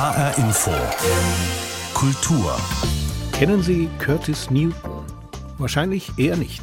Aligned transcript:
HR 0.00 0.38
Info. 0.38 0.70
Kultur. 1.92 2.56
Kennen 3.32 3.62
Sie 3.62 3.86
Curtis 3.98 4.50
Newton? 4.50 5.04
Wahrscheinlich 5.58 6.10
eher 6.16 6.38
nicht. 6.38 6.62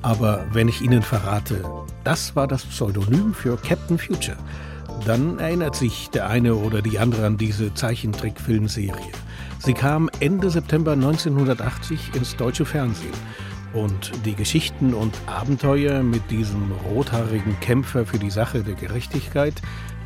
Aber 0.00 0.46
wenn 0.54 0.66
ich 0.66 0.80
Ihnen 0.80 1.02
verrate, 1.02 1.62
das 2.04 2.34
war 2.36 2.46
das 2.46 2.64
Pseudonym 2.64 3.34
für 3.34 3.58
Captain 3.58 3.98
Future, 3.98 4.38
dann 5.04 5.38
erinnert 5.38 5.76
sich 5.76 6.08
der 6.08 6.30
eine 6.30 6.54
oder 6.54 6.80
die 6.80 6.98
andere 6.98 7.26
an 7.26 7.36
diese 7.36 7.74
Zeichentrickfilmserie. 7.74 9.12
Sie 9.58 9.74
kam 9.74 10.08
Ende 10.20 10.48
September 10.48 10.92
1980 10.92 12.14
ins 12.14 12.34
deutsche 12.34 12.64
Fernsehen. 12.64 13.12
Und 13.74 14.10
die 14.24 14.34
Geschichten 14.34 14.94
und 14.94 15.14
Abenteuer 15.26 16.02
mit 16.02 16.30
diesem 16.30 16.72
rothaarigen 16.90 17.60
Kämpfer 17.60 18.06
für 18.06 18.18
die 18.18 18.30
Sache 18.30 18.62
der 18.62 18.74
Gerechtigkeit, 18.74 19.60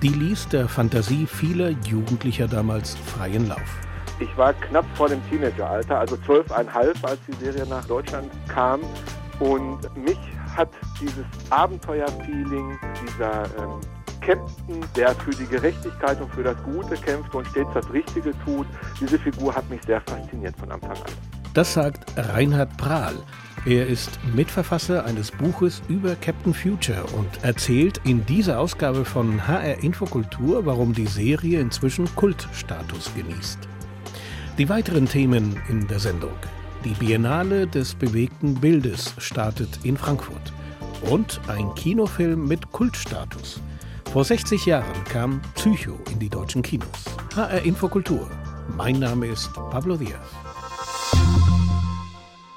die 0.05 0.11
ließ 0.11 0.48
der 0.48 0.68
Fantasie 0.68 1.27
vieler 1.27 1.71
Jugendlicher 1.71 2.46
damals 2.46 2.95
freien 2.95 3.48
Lauf. 3.48 3.81
Ich 4.21 4.36
war 4.36 4.53
knapp 4.53 4.85
vor 4.96 5.08
dem 5.08 5.18
Teenageralter, 5.31 5.99
also 5.99 6.18
zwölfeinhalb, 6.18 7.03
als 7.03 7.18
die 7.26 7.43
Serie 7.43 7.67
nach 7.67 7.86
Deutschland 7.86 8.31
kam. 8.46 8.81
Und 9.40 9.79
mich 9.96 10.18
hat 10.54 10.68
dieses 11.00 11.25
Abenteuerfeeling, 11.48 12.79
dieser 13.03 13.45
ähm, 13.59 13.81
Captain, 14.21 14.85
der 14.95 15.14
für 15.14 15.31
die 15.31 15.46
Gerechtigkeit 15.46 16.21
und 16.21 16.31
für 16.34 16.43
das 16.43 16.62
Gute 16.64 16.96
kämpft 16.96 17.34
und 17.34 17.46
stets 17.46 17.71
das 17.73 17.90
Richtige 17.90 18.32
tut, 18.45 18.67
diese 19.00 19.18
Figur 19.18 19.54
hat 19.54 19.68
mich 19.71 19.81
sehr 19.86 20.03
fasziniert 20.03 20.54
von 20.59 20.71
Anfang 20.71 20.90
an. 20.90 21.43
Das 21.54 21.72
sagt 21.72 22.04
Reinhard 22.17 22.76
Prahl. 22.76 23.14
Er 23.64 23.86
ist 23.86 24.18
Mitverfasser 24.35 25.04
eines 25.04 25.31
Buches 25.31 25.82
über 25.89 26.17
Captain 26.17 26.53
Future 26.53 27.04
und 27.17 27.29
erzählt 27.43 28.00
in 28.03 28.26
dieser 28.26 28.58
Ausgabe 28.58 29.04
von 29.04 29.46
HR 29.46 29.82
Infokultur, 29.85 30.67
warum 30.67 30.93
die 30.93 31.07
Serie 31.07 31.61
inzwischen 31.61 32.12
Kultstatus 32.17 33.09
genießt. 33.14 33.61
Die 34.59 34.69
weiteren 34.69 35.06
Themen 35.06 35.56
in 35.69 35.87
der 35.87 36.01
Sendung. 36.01 36.34
Die 36.84 36.95
Biennale 36.95 37.69
des 37.69 37.95
bewegten 37.95 38.57
Bildes 38.57 39.14
startet 39.19 39.79
in 39.84 39.97
Frankfurt. 39.97 40.53
Und 41.09 41.41
ein 41.47 41.73
Kinofilm 41.77 42.48
mit 42.48 42.73
Kultstatus. 42.73 43.61
Vor 44.12 44.25
60 44.25 44.67
Jahren 44.67 45.05
kam 45.05 45.41
Psycho 45.55 46.01
in 46.11 46.19
die 46.19 46.29
deutschen 46.29 46.62
Kinos. 46.62 47.05
HR 47.36 47.62
Infokultur. 47.62 48.29
Mein 48.77 48.98
Name 48.98 49.29
ist 49.29 49.53
Pablo 49.55 49.97
Diaz. 49.97 50.44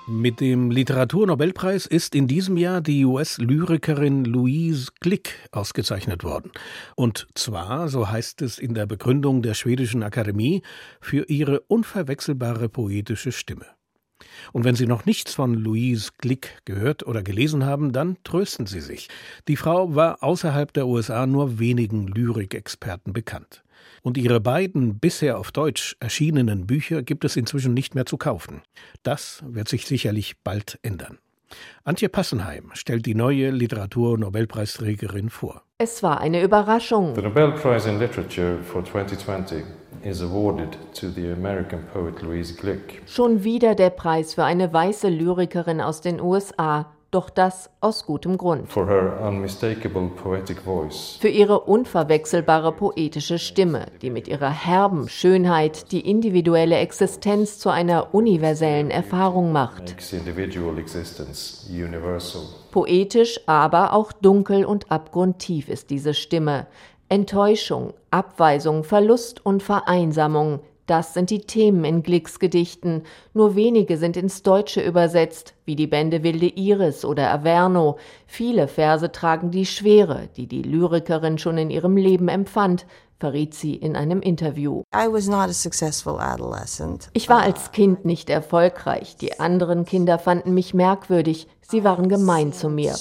Mit 0.09 0.39
dem 0.39 0.71
Literaturnobelpreis 0.71 1.85
ist 1.85 2.15
in 2.15 2.29
diesem 2.29 2.55
Jahr 2.55 2.79
die 2.79 3.03
US-Lyrikerin 3.03 4.23
Louise 4.23 4.89
Glick 5.01 5.35
ausgezeichnet 5.51 6.23
worden. 6.23 6.49
Und 6.95 7.27
zwar, 7.33 7.89
so 7.89 8.09
heißt 8.09 8.41
es 8.41 8.57
in 8.57 8.73
der 8.73 8.85
Begründung 8.85 9.41
der 9.41 9.53
schwedischen 9.53 10.03
Akademie, 10.03 10.61
für 11.01 11.25
ihre 11.25 11.59
unverwechselbare 11.59 12.69
poetische 12.69 13.33
Stimme. 13.33 13.65
Und 14.53 14.63
wenn 14.63 14.75
Sie 14.75 14.87
noch 14.87 15.03
nichts 15.03 15.33
von 15.33 15.53
Louise 15.53 16.11
Glick 16.19 16.61
gehört 16.63 17.05
oder 17.05 17.21
gelesen 17.21 17.65
haben, 17.65 17.91
dann 17.91 18.15
trösten 18.23 18.65
Sie 18.65 18.79
sich. 18.79 19.09
Die 19.49 19.57
Frau 19.57 19.93
war 19.93 20.23
außerhalb 20.23 20.71
der 20.71 20.87
USA 20.87 21.27
nur 21.27 21.59
wenigen 21.59 22.07
Lyrikexperten 22.07 23.11
bekannt 23.11 23.61
und 24.07 24.17
ihre 24.17 24.39
beiden 24.39 24.99
bisher 24.99 25.37
auf 25.37 25.51
Deutsch 25.51 25.97
erschienenen 25.99 26.65
Bücher 26.65 27.03
gibt 27.03 27.25
es 27.25 27.35
inzwischen 27.35 27.73
nicht 27.73 27.93
mehr 27.93 28.05
zu 28.05 28.15
kaufen. 28.15 28.61
Das 29.03 29.43
wird 29.45 29.67
sich 29.67 29.85
sicherlich 29.85 30.35
bald 30.45 30.79
ändern. 30.81 31.17
Antje 31.83 32.07
Passenheim 32.07 32.71
stellt 32.71 33.05
die 33.05 33.15
neue 33.15 33.49
Literatur-Nobelpreisträgerin 33.49 35.29
vor. 35.29 35.63
Es 35.79 36.03
war 36.03 36.21
eine 36.21 36.41
Überraschung. 36.41 37.15
The 37.15 37.21
Nobel 37.21 37.51
Prize 37.51 37.89
in 37.89 37.99
Literature 37.99 38.59
for 38.63 38.81
2020 38.81 39.65
is 40.03 40.21
awarded 40.21 40.77
to 40.93 41.09
the 41.09 41.29
American 41.33 41.83
poet 41.91 42.21
Louise 42.21 42.55
Glick. 42.55 43.01
Schon 43.07 43.43
wieder 43.43 43.75
der 43.75 43.89
Preis 43.89 44.35
für 44.35 44.45
eine 44.45 44.71
weiße 44.71 45.09
Lyrikerin 45.09 45.81
aus 45.81 45.99
den 45.99 46.21
USA, 46.21 46.93
doch 47.11 47.29
das 47.29 47.69
aus 47.79 48.05
gutem 48.05 48.37
Grund. 48.37 48.71
For 48.71 48.87
her 48.87 49.19
unmistakable 49.25 50.09
poetic 50.09 50.61
voice. 50.61 51.17
Für 51.19 51.29
ihre 51.29 51.61
unverwechselbare 51.61 52.71
poetische 52.71 53.39
Stimme, 53.39 53.85
die 54.01 54.09
mit 54.09 54.27
ihrer 54.27 54.49
herben 54.49 55.07
Schönheit 55.07 55.91
die 55.91 56.01
individuelle 56.09 56.77
Existenz 56.77 57.59
zu 57.59 57.69
einer 57.69 58.13
universellen 58.13 58.91
Erfahrung 58.91 59.51
macht. 59.51 59.95
Poetisch, 62.71 63.39
aber 63.45 63.93
auch 63.93 64.11
dunkel 64.11 64.65
und 64.65 64.91
abgrundtief 64.91 65.69
ist 65.69 65.89
diese 65.89 66.13
Stimme. 66.13 66.67
Enttäuschung, 67.09 67.93
Abweisung, 68.11 68.83
Verlust 68.83 69.45
und 69.45 69.63
Vereinsamung, 69.63 70.59
das 70.87 71.13
sind 71.13 71.29
die 71.29 71.41
Themen 71.41 71.83
in 71.83 72.01
Glicks 72.01 72.39
Gedichten. 72.39 73.03
Nur 73.33 73.55
wenige 73.55 73.97
sind 73.97 74.17
ins 74.17 74.41
Deutsche 74.41 74.81
übersetzt, 74.81 75.53
wie 75.65 75.75
die 75.75 75.85
Bände 75.85 76.23
Wilde 76.23 76.47
Iris 76.47 77.05
oder 77.05 77.29
Averno. 77.31 77.97
Viele 78.25 78.67
Verse 78.67 79.11
tragen 79.11 79.51
die 79.51 79.65
Schwere, 79.65 80.29
die 80.37 80.47
die 80.47 80.63
Lyrikerin 80.63 81.37
schon 81.37 81.57
in 81.57 81.69
ihrem 81.69 81.97
Leben 81.97 82.29
empfand, 82.29 82.85
verriet 83.19 83.53
sie 83.53 83.75
in 83.75 83.95
einem 83.95 84.21
Interview. 84.21 84.83
Ich 87.13 87.29
war 87.29 87.41
als 87.41 87.71
Kind 87.71 88.05
nicht 88.05 88.29
erfolgreich. 88.29 89.15
Die 89.17 89.39
anderen 89.39 89.85
Kinder 89.85 90.19
fanden 90.19 90.53
mich 90.53 90.73
merkwürdig. 90.73 91.47
Sie 91.69 91.83
waren 91.83 92.07
gemein 92.07 92.53
zu 92.53 92.69
mir. 92.69 92.95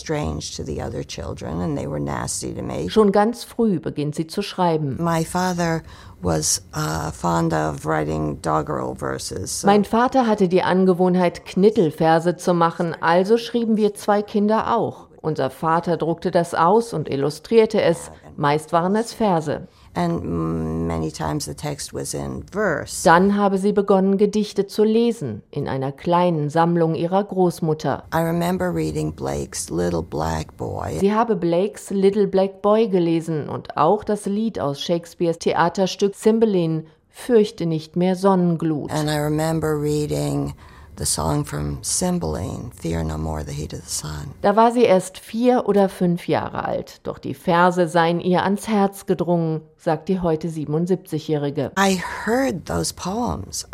Schon 2.88 3.12
ganz 3.12 3.44
früh 3.44 3.78
beginnt 3.78 4.16
sie 4.16 4.26
zu 4.26 4.42
schreiben. 4.42 4.96
My 4.98 5.24
father 5.24 5.82
was 6.20 6.66
uh, 6.74 7.12
fond 7.12 7.52
of 7.52 7.84
writing 7.84 8.40
doggerel 8.42 8.96
verses. 8.96 9.60
So 9.60 9.66
Mein 9.66 9.84
Vater 9.84 10.26
hatte 10.26 10.48
die 10.48 10.62
Angewohnheit, 10.62 11.44
Knittelverse 11.44 12.36
zu 12.36 12.54
machen, 12.54 12.96
also 13.00 13.36
schrieben 13.36 13.76
wir 13.76 13.94
zwei 13.94 14.22
Kinder 14.22 14.74
auch. 14.76 15.06
Unser 15.20 15.50
Vater 15.50 15.96
druckte 15.96 16.30
das 16.30 16.54
aus 16.54 16.92
und 16.92 17.08
illustrierte 17.08 17.82
es. 17.82 18.10
Meist 18.36 18.72
waren 18.72 18.94
es 18.96 19.12
Verse. 19.12 19.66
And 19.96 20.86
many 20.86 21.10
times 21.10 21.46
the 21.46 21.54
text 21.54 21.92
was 21.92 22.14
in 22.14 22.44
verse. 22.52 23.02
Dann 23.04 23.36
habe 23.36 23.58
sie 23.58 23.72
begonnen, 23.72 24.18
Gedichte 24.18 24.66
zu 24.66 24.84
lesen, 24.84 25.42
in 25.50 25.68
einer 25.68 25.92
kleinen 25.92 26.50
Sammlung 26.50 26.94
ihrer 26.94 27.24
Großmutter. 27.24 28.04
I 28.14 28.18
remember 28.18 28.72
reading 28.72 29.12
Blake's 29.12 29.70
Little 29.70 30.02
Black 30.02 30.56
Boy. 30.56 30.98
Sie 30.98 31.12
habe 31.12 31.36
Blakes 31.36 31.90
Little 31.90 32.26
Black 32.26 32.62
Boy 32.62 32.88
gelesen 32.88 33.48
und 33.48 33.76
auch 33.76 34.04
das 34.04 34.26
Lied 34.26 34.60
aus 34.60 34.80
Shakespeares 34.80 35.38
Theaterstück 35.38 36.14
Cymbeline, 36.14 36.84
Fürchte 37.08 37.64
nicht 37.64 37.96
mehr 37.96 38.14
Sonnenglut. 38.14 38.92
And 38.92 39.08
I 39.08 39.16
remember 39.16 39.80
reading 39.80 40.52
the 40.96 41.06
song 41.06 41.44
from 41.44 41.82
Cymbeline, 41.82 42.70
Fear 42.72 43.04
No 43.04 43.18
More 43.18 43.44
the 43.44 43.52
Heat 43.52 43.72
of 43.72 43.80
the 43.84 43.90
Sun. 43.90 44.34
Da 44.42 44.56
war 44.56 44.72
sie 44.72 44.84
erst 44.84 45.18
vier 45.18 45.68
oder 45.68 45.88
fünf 45.88 46.28
Jahre 46.28 46.64
alt, 46.64 47.00
doch 47.04 47.18
die 47.18 47.34
Verse 47.34 47.88
seien 47.88 48.20
ihr 48.20 48.42
ans 48.42 48.68
Herz 48.68 49.06
gedrungen, 49.06 49.62
sagt 49.76 50.08
die 50.08 50.20
heute 50.20 50.48
77-Jährige. 50.48 51.72
I 51.78 52.00
heard 52.24 52.66
those 52.66 52.92
poems. 52.92 53.66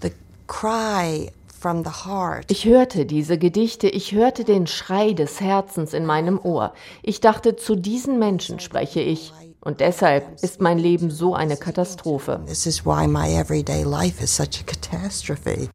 The 0.00 0.12
cry 0.46 1.30
from 1.48 1.84
the 1.84 2.06
heart. 2.06 2.46
Ich 2.48 2.64
hörte 2.64 3.06
diese 3.06 3.38
Gedichte, 3.38 3.88
ich 3.88 4.12
hörte 4.12 4.44
den 4.44 4.66
Schrei 4.66 5.12
des 5.12 5.40
Herzens 5.40 5.94
in 5.94 6.04
meinem 6.06 6.38
Ohr. 6.42 6.72
Ich 7.02 7.20
dachte, 7.20 7.56
zu 7.56 7.76
diesen 7.76 8.18
Menschen 8.18 8.60
spreche 8.60 9.00
ich. 9.00 9.32
Und 9.64 9.78
deshalb 9.78 10.42
ist 10.42 10.60
mein 10.60 10.78
Leben 10.78 11.10
so 11.10 11.34
eine 11.34 11.56
Katastrophe. 11.56 12.40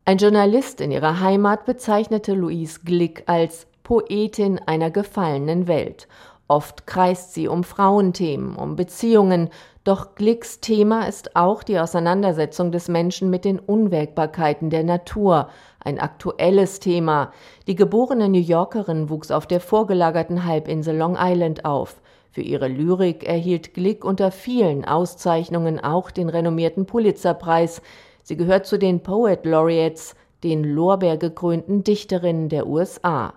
Ein 0.05 0.17
Journalist 0.17 0.81
in 0.81 0.91
ihrer 0.91 1.19
Heimat 1.21 1.65
bezeichnete 1.65 2.33
Louise 2.33 2.81
Glick 2.83 3.23
als 3.27 3.65
Poetin 3.83 4.59
einer 4.65 4.91
gefallenen 4.91 5.67
Welt. 5.69 6.09
Oft 6.49 6.85
kreist 6.85 7.33
sie 7.33 7.47
um 7.47 7.63
Frauenthemen, 7.63 8.57
um 8.57 8.75
Beziehungen, 8.75 9.49
doch 9.85 10.15
Glicks 10.15 10.59
Thema 10.59 11.07
ist 11.07 11.37
auch 11.37 11.63
die 11.63 11.79
Auseinandersetzung 11.79 12.73
des 12.73 12.89
Menschen 12.89 13.29
mit 13.29 13.45
den 13.45 13.57
Unwägbarkeiten 13.57 14.69
der 14.69 14.83
Natur, 14.83 15.47
ein 15.79 15.97
aktuelles 15.97 16.81
Thema. 16.81 17.31
Die 17.67 17.75
geborene 17.75 18.27
New 18.27 18.37
Yorkerin 18.37 19.09
wuchs 19.09 19.31
auf 19.31 19.47
der 19.47 19.61
vorgelagerten 19.61 20.43
Halbinsel 20.43 20.97
Long 20.97 21.17
Island 21.17 21.63
auf. 21.63 22.01
Für 22.37 22.43
ihre 22.43 22.67
Lyrik 22.67 23.27
erhielt 23.27 23.73
Glick 23.73 24.05
unter 24.05 24.29
vielen 24.29 24.85
Auszeichnungen 24.85 25.79
auch 25.79 26.11
den 26.11 26.29
renommierten 26.29 26.85
Pulitzerpreis. 26.85 27.81
Sie 28.21 28.37
gehört 28.37 28.67
zu 28.67 28.77
den 28.77 29.01
Poet 29.01 29.43
Laureates, 29.43 30.13
den 30.43 30.63
lorbeergekrönten 30.63 31.83
Dichterinnen 31.83 32.47
der 32.47 32.67
USA. 32.67 33.33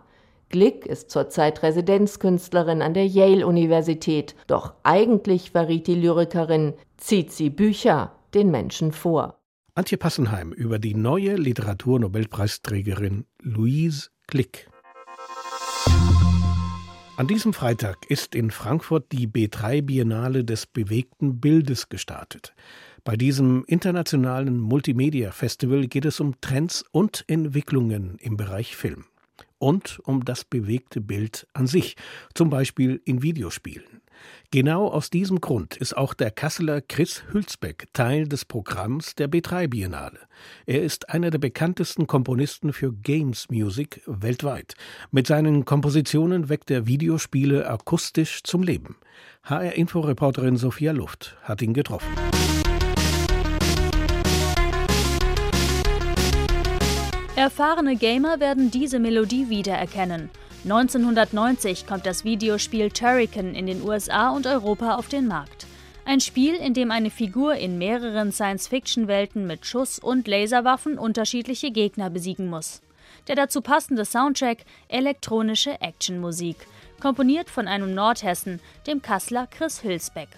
Glick 0.50 0.84
ist 0.84 1.10
zurzeit 1.10 1.62
Residenzkünstlerin 1.62 2.82
an 2.82 2.92
der 2.92 3.06
Yale-Universität, 3.06 4.34
doch 4.46 4.74
eigentlich 4.82 5.52
verriet 5.52 5.86
die 5.86 5.94
Lyrikerin, 5.94 6.74
zieht 6.98 7.32
sie 7.32 7.48
Bücher 7.48 8.12
den 8.34 8.50
Menschen 8.50 8.92
vor. 8.92 9.40
Antje 9.74 9.96
Passenheim 9.96 10.52
über 10.52 10.78
die 10.78 10.94
neue 10.94 11.36
Literaturnobelpreisträgerin 11.36 13.24
Louise 13.40 14.10
Glick. 14.26 14.68
An 17.20 17.26
diesem 17.26 17.52
Freitag 17.52 18.10
ist 18.10 18.34
in 18.34 18.50
Frankfurt 18.50 19.12
die 19.12 19.28
B3 19.28 19.82
Biennale 19.82 20.42
des 20.42 20.64
bewegten 20.66 21.38
Bildes 21.38 21.90
gestartet. 21.90 22.54
Bei 23.04 23.14
diesem 23.14 23.62
internationalen 23.66 24.58
Multimedia-Festival 24.58 25.86
geht 25.86 26.06
es 26.06 26.20
um 26.20 26.40
Trends 26.40 26.82
und 26.92 27.24
Entwicklungen 27.26 28.16
im 28.20 28.38
Bereich 28.38 28.74
Film. 28.74 29.04
Und 29.58 30.00
um 30.04 30.24
das 30.24 30.46
bewegte 30.46 31.02
Bild 31.02 31.46
an 31.52 31.66
sich, 31.66 31.96
zum 32.32 32.48
Beispiel 32.48 33.02
in 33.04 33.22
Videospielen. 33.22 33.99
Genau 34.50 34.88
aus 34.88 35.10
diesem 35.10 35.40
Grund 35.40 35.76
ist 35.76 35.96
auch 35.96 36.14
der 36.14 36.30
Kasseler 36.30 36.80
Chris 36.80 37.22
Hülsbeck 37.32 37.86
Teil 37.92 38.26
des 38.26 38.44
Programms 38.44 39.14
der 39.14 39.30
B3 39.30 39.68
Biennale. 39.68 40.18
Er 40.66 40.82
ist 40.82 41.08
einer 41.10 41.30
der 41.30 41.38
bekanntesten 41.38 42.06
Komponisten 42.06 42.72
für 42.72 42.92
Games 42.92 43.48
Music 43.50 44.02
weltweit. 44.06 44.74
Mit 45.10 45.26
seinen 45.26 45.64
Kompositionen 45.64 46.48
weckt 46.48 46.70
er 46.70 46.86
Videospiele 46.86 47.68
akustisch 47.68 48.42
zum 48.42 48.62
Leben. 48.62 48.96
HR-Info-Reporterin 49.44 50.56
Sophia 50.56 50.92
Luft 50.92 51.36
hat 51.42 51.62
ihn 51.62 51.74
getroffen. 51.74 52.08
Erfahrene 57.40 57.96
Gamer 57.96 58.38
werden 58.38 58.70
diese 58.70 58.98
Melodie 58.98 59.48
wiedererkennen. 59.48 60.28
1990 60.64 61.86
kommt 61.86 62.04
das 62.04 62.22
Videospiel 62.22 62.90
Turrican 62.90 63.54
in 63.54 63.66
den 63.66 63.80
USA 63.82 64.28
und 64.28 64.46
Europa 64.46 64.96
auf 64.96 65.08
den 65.08 65.26
Markt. 65.26 65.66
Ein 66.04 66.20
Spiel, 66.20 66.54
in 66.54 66.74
dem 66.74 66.90
eine 66.90 67.08
Figur 67.08 67.54
in 67.54 67.78
mehreren 67.78 68.30
Science-Fiction-Welten 68.30 69.46
mit 69.46 69.64
Schuss- 69.64 69.98
und 69.98 70.28
Laserwaffen 70.28 70.98
unterschiedliche 70.98 71.70
Gegner 71.70 72.10
besiegen 72.10 72.50
muss. 72.50 72.82
Der 73.26 73.36
dazu 73.36 73.62
passende 73.62 74.04
Soundtrack 74.04 74.58
elektronische 74.88 75.80
Actionmusik, 75.80 76.58
komponiert 77.00 77.48
von 77.48 77.68
einem 77.68 77.94
Nordhessen, 77.94 78.60
dem 78.86 79.00
Kassler 79.00 79.46
Chris 79.46 79.82
Hülsbeck. 79.82 80.28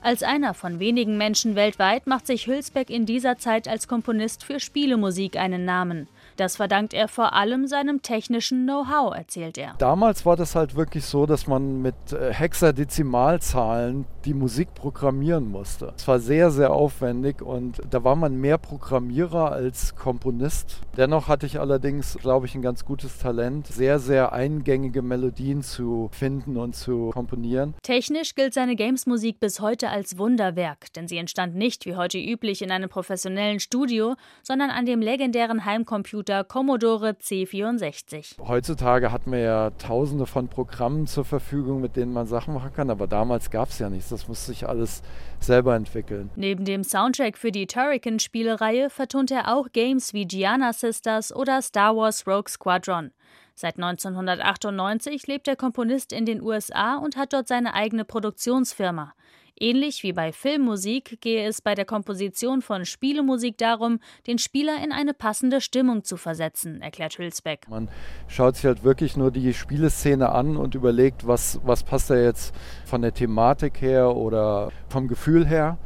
Als 0.00 0.22
einer 0.22 0.54
von 0.54 0.78
wenigen 0.78 1.18
Menschen 1.18 1.54
weltweit 1.54 2.06
macht 2.06 2.26
sich 2.26 2.46
Hülsbeck 2.46 2.88
in 2.88 3.04
dieser 3.04 3.36
Zeit 3.36 3.68
als 3.68 3.88
Komponist 3.88 4.44
für 4.44 4.58
Spielemusik 4.58 5.36
einen 5.36 5.66
Namen. 5.66 6.08
Das 6.36 6.56
verdankt 6.56 6.92
er 6.92 7.08
vor 7.08 7.32
allem 7.32 7.66
seinem 7.66 8.02
technischen 8.02 8.64
Know-how, 8.64 9.16
erzählt 9.16 9.56
er. 9.56 9.74
Damals 9.78 10.26
war 10.26 10.36
das 10.36 10.54
halt 10.54 10.74
wirklich 10.74 11.06
so, 11.06 11.24
dass 11.24 11.46
man 11.46 11.80
mit 11.80 11.94
äh, 12.12 12.32
Hexadezimalzahlen 12.32 14.04
die 14.26 14.34
Musik 14.34 14.74
programmieren 14.74 15.48
musste. 15.50 15.94
Es 15.96 16.06
war 16.06 16.18
sehr, 16.18 16.50
sehr 16.50 16.72
aufwendig 16.72 17.40
und 17.40 17.80
da 17.88 18.04
war 18.04 18.16
man 18.16 18.36
mehr 18.36 18.58
Programmierer 18.58 19.52
als 19.52 19.94
Komponist. 19.96 20.80
Dennoch 20.96 21.28
hatte 21.28 21.46
ich 21.46 21.58
allerdings, 21.58 22.18
glaube 22.20 22.46
ich, 22.46 22.54
ein 22.54 22.62
ganz 22.62 22.84
gutes 22.84 23.18
Talent, 23.18 23.66
sehr, 23.68 23.98
sehr 23.98 24.32
eingängige 24.32 25.00
Melodien 25.00 25.62
zu 25.62 26.10
finden 26.12 26.58
und 26.58 26.76
zu 26.76 27.10
komponieren. 27.14 27.74
Technisch 27.82 28.34
gilt 28.34 28.52
seine 28.52 28.76
Games-Musik 28.76 29.40
bis 29.40 29.60
heute 29.60 29.88
als 29.88 30.18
Wunderwerk, 30.18 30.92
denn 30.92 31.08
sie 31.08 31.16
entstand 31.16 31.54
nicht 31.54 31.86
wie 31.86 31.96
heute 31.96 32.18
üblich 32.18 32.60
in 32.60 32.70
einem 32.70 32.90
professionellen 32.90 33.60
Studio, 33.60 34.16
sondern 34.42 34.70
an 34.70 34.84
dem 34.84 35.00
legendären 35.00 35.64
Heimcomputer 35.64 36.25
Computer 36.26 36.42
Commodore 36.42 37.10
C64. 37.10 38.36
Heutzutage 38.48 39.12
hat 39.12 39.28
man 39.28 39.38
ja 39.38 39.70
tausende 39.70 40.26
von 40.26 40.48
Programmen 40.48 41.06
zur 41.06 41.24
Verfügung, 41.24 41.80
mit 41.80 41.94
denen 41.94 42.12
man 42.12 42.26
Sachen 42.26 42.52
machen 42.52 42.72
kann, 42.72 42.90
aber 42.90 43.06
damals 43.06 43.48
gab 43.52 43.68
es 43.68 43.78
ja 43.78 43.88
nichts. 43.88 44.08
Das 44.08 44.26
musste 44.26 44.46
sich 44.46 44.68
alles 44.68 45.02
selber 45.38 45.76
entwickeln. 45.76 46.30
Neben 46.34 46.64
dem 46.64 46.82
Soundtrack 46.82 47.38
für 47.38 47.52
die 47.52 47.68
Turrican-Spielereihe 47.68 48.90
vertont 48.90 49.30
er 49.30 49.54
auch 49.54 49.70
Games 49.70 50.14
wie 50.14 50.26
Gianna 50.26 50.72
Sisters 50.72 51.32
oder 51.32 51.62
Star 51.62 51.96
Wars 51.96 52.26
Rogue 52.26 52.48
Squadron. 52.48 53.12
Seit 53.54 53.76
1998 53.76 55.28
lebt 55.28 55.46
der 55.46 55.54
Komponist 55.54 56.12
in 56.12 56.26
den 56.26 56.42
USA 56.42 56.96
und 56.96 57.16
hat 57.16 57.34
dort 57.34 57.46
seine 57.46 57.72
eigene 57.74 58.04
Produktionsfirma. 58.04 59.14
Ähnlich 59.58 60.02
wie 60.02 60.12
bei 60.12 60.32
Filmmusik 60.32 61.18
gehe 61.22 61.46
es 61.46 61.62
bei 61.62 61.74
der 61.74 61.86
Komposition 61.86 62.60
von 62.60 62.84
Spielemusik 62.84 63.56
darum, 63.56 64.00
den 64.26 64.36
Spieler 64.38 64.84
in 64.84 64.92
eine 64.92 65.14
passende 65.14 65.62
Stimmung 65.62 66.04
zu 66.04 66.18
versetzen, 66.18 66.82
erklärt 66.82 67.16
Hülsbeck. 67.16 67.66
Man 67.68 67.88
schaut 68.28 68.56
sich 68.56 68.66
halt 68.66 68.84
wirklich 68.84 69.16
nur 69.16 69.30
die 69.30 69.54
Spieleszene 69.54 70.28
an 70.28 70.58
und 70.58 70.74
überlegt, 70.74 71.26
was, 71.26 71.58
was 71.64 71.84
passt 71.84 72.10
da 72.10 72.16
jetzt 72.16 72.54
von 72.84 73.00
der 73.00 73.14
Thematik 73.14 73.80
her 73.80 74.14
oder 74.14 74.72
vom 74.90 75.08
Gefühl 75.08 75.46
her. 75.46 75.78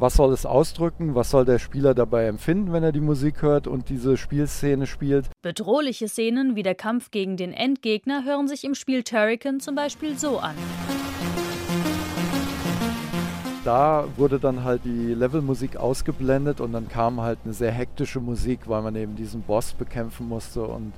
Was 0.00 0.14
soll 0.14 0.32
es 0.32 0.46
ausdrücken? 0.46 1.16
Was 1.16 1.30
soll 1.30 1.44
der 1.44 1.58
Spieler 1.58 1.92
dabei 1.92 2.26
empfinden, 2.26 2.72
wenn 2.72 2.84
er 2.84 2.92
die 2.92 3.00
Musik 3.00 3.42
hört 3.42 3.66
und 3.66 3.88
diese 3.88 4.16
Spielszene 4.16 4.86
spielt? 4.86 5.26
Bedrohliche 5.42 6.06
Szenen 6.06 6.54
wie 6.54 6.62
der 6.62 6.76
Kampf 6.76 7.10
gegen 7.10 7.36
den 7.36 7.52
Endgegner 7.52 8.24
hören 8.24 8.46
sich 8.46 8.62
im 8.62 8.76
Spiel 8.76 9.02
Turrican 9.02 9.58
zum 9.58 9.74
Beispiel 9.74 10.16
so 10.16 10.38
an 10.38 10.54
da 13.68 14.08
wurde 14.16 14.40
dann 14.40 14.64
halt 14.64 14.86
die 14.86 15.12
Levelmusik 15.12 15.76
ausgeblendet 15.76 16.58
und 16.58 16.72
dann 16.72 16.88
kam 16.88 17.20
halt 17.20 17.40
eine 17.44 17.52
sehr 17.52 17.70
hektische 17.70 18.18
Musik, 18.18 18.60
weil 18.64 18.80
man 18.80 18.96
eben 18.96 19.14
diesen 19.14 19.42
Boss 19.42 19.74
bekämpfen 19.74 20.26
musste 20.26 20.62
und 20.62 20.94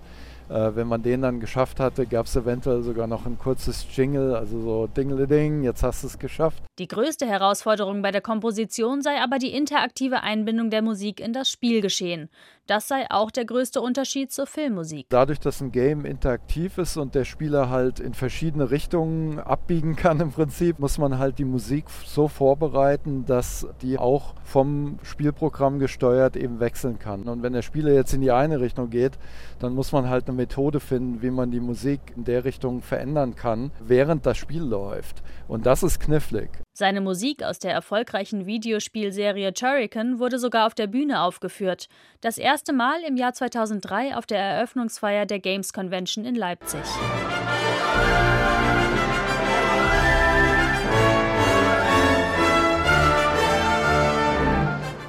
äh, 0.48 0.76
wenn 0.76 0.86
man 0.86 1.02
den 1.02 1.22
dann 1.22 1.40
geschafft 1.40 1.80
hatte, 1.80 2.06
gab 2.06 2.26
es 2.26 2.36
eventuell 2.36 2.82
sogar 2.82 3.08
noch 3.08 3.26
ein 3.26 3.38
kurzes 3.38 3.84
Jingle, 3.92 4.36
also 4.36 4.60
so 4.60 4.86
Dingeleding, 4.86 5.64
jetzt 5.64 5.82
hast 5.82 6.04
du 6.04 6.06
es 6.06 6.18
geschafft. 6.20 6.62
Die 6.78 6.86
größte 6.86 7.26
Herausforderung 7.26 8.02
bei 8.02 8.12
der 8.12 8.20
Komposition 8.20 9.02
sei 9.02 9.20
aber 9.20 9.38
die 9.38 9.52
interaktive 9.52 10.22
Einbindung 10.22 10.70
der 10.70 10.82
Musik 10.82 11.18
in 11.18 11.32
das 11.32 11.50
Spielgeschehen. 11.50 12.30
Das 12.70 12.86
sei 12.86 13.04
auch 13.10 13.32
der 13.32 13.46
größte 13.46 13.80
Unterschied 13.80 14.30
zur 14.30 14.46
Filmmusik. 14.46 15.06
Dadurch, 15.08 15.40
dass 15.40 15.60
ein 15.60 15.72
Game 15.72 16.04
interaktiv 16.04 16.78
ist 16.78 16.96
und 16.96 17.16
der 17.16 17.24
Spieler 17.24 17.68
halt 17.68 17.98
in 17.98 18.14
verschiedene 18.14 18.70
Richtungen 18.70 19.40
abbiegen 19.40 19.96
kann 19.96 20.20
im 20.20 20.30
Prinzip, 20.30 20.78
muss 20.78 20.96
man 20.96 21.18
halt 21.18 21.40
die 21.40 21.44
Musik 21.44 21.86
so 22.06 22.28
vorbereiten, 22.28 23.24
dass 23.26 23.66
die 23.82 23.98
auch 23.98 24.34
vom 24.44 25.00
Spielprogramm 25.02 25.80
gesteuert 25.80 26.36
eben 26.36 26.60
wechseln 26.60 27.00
kann. 27.00 27.24
Und 27.24 27.42
wenn 27.42 27.54
der 27.54 27.62
Spieler 27.62 27.92
jetzt 27.92 28.14
in 28.14 28.20
die 28.20 28.30
eine 28.30 28.60
Richtung 28.60 28.88
geht, 28.88 29.18
dann 29.58 29.74
muss 29.74 29.90
man 29.90 30.08
halt 30.08 30.28
eine 30.28 30.36
Methode 30.36 30.78
finden, 30.78 31.22
wie 31.22 31.32
man 31.32 31.50
die 31.50 31.58
Musik 31.58 32.00
in 32.14 32.22
der 32.22 32.44
Richtung 32.44 32.82
verändern 32.82 33.34
kann, 33.34 33.72
während 33.80 34.26
das 34.26 34.38
Spiel 34.38 34.62
läuft. 34.62 35.24
Und 35.48 35.66
das 35.66 35.82
ist 35.82 35.98
knifflig. 35.98 36.50
Seine 36.80 37.02
Musik 37.02 37.42
aus 37.42 37.58
der 37.58 37.74
erfolgreichen 37.74 38.46
Videospielserie 38.46 39.52
Turrican 39.52 40.18
wurde 40.18 40.38
sogar 40.38 40.66
auf 40.66 40.72
der 40.72 40.86
Bühne 40.86 41.20
aufgeführt. 41.20 41.90
Das 42.22 42.38
erste 42.38 42.72
Mal 42.72 43.02
im 43.06 43.18
Jahr 43.18 43.34
2003 43.34 44.16
auf 44.16 44.24
der 44.24 44.38
Eröffnungsfeier 44.38 45.26
der 45.26 45.40
Games 45.40 45.74
Convention 45.74 46.24
in 46.24 46.34
Leipzig. 46.34 46.80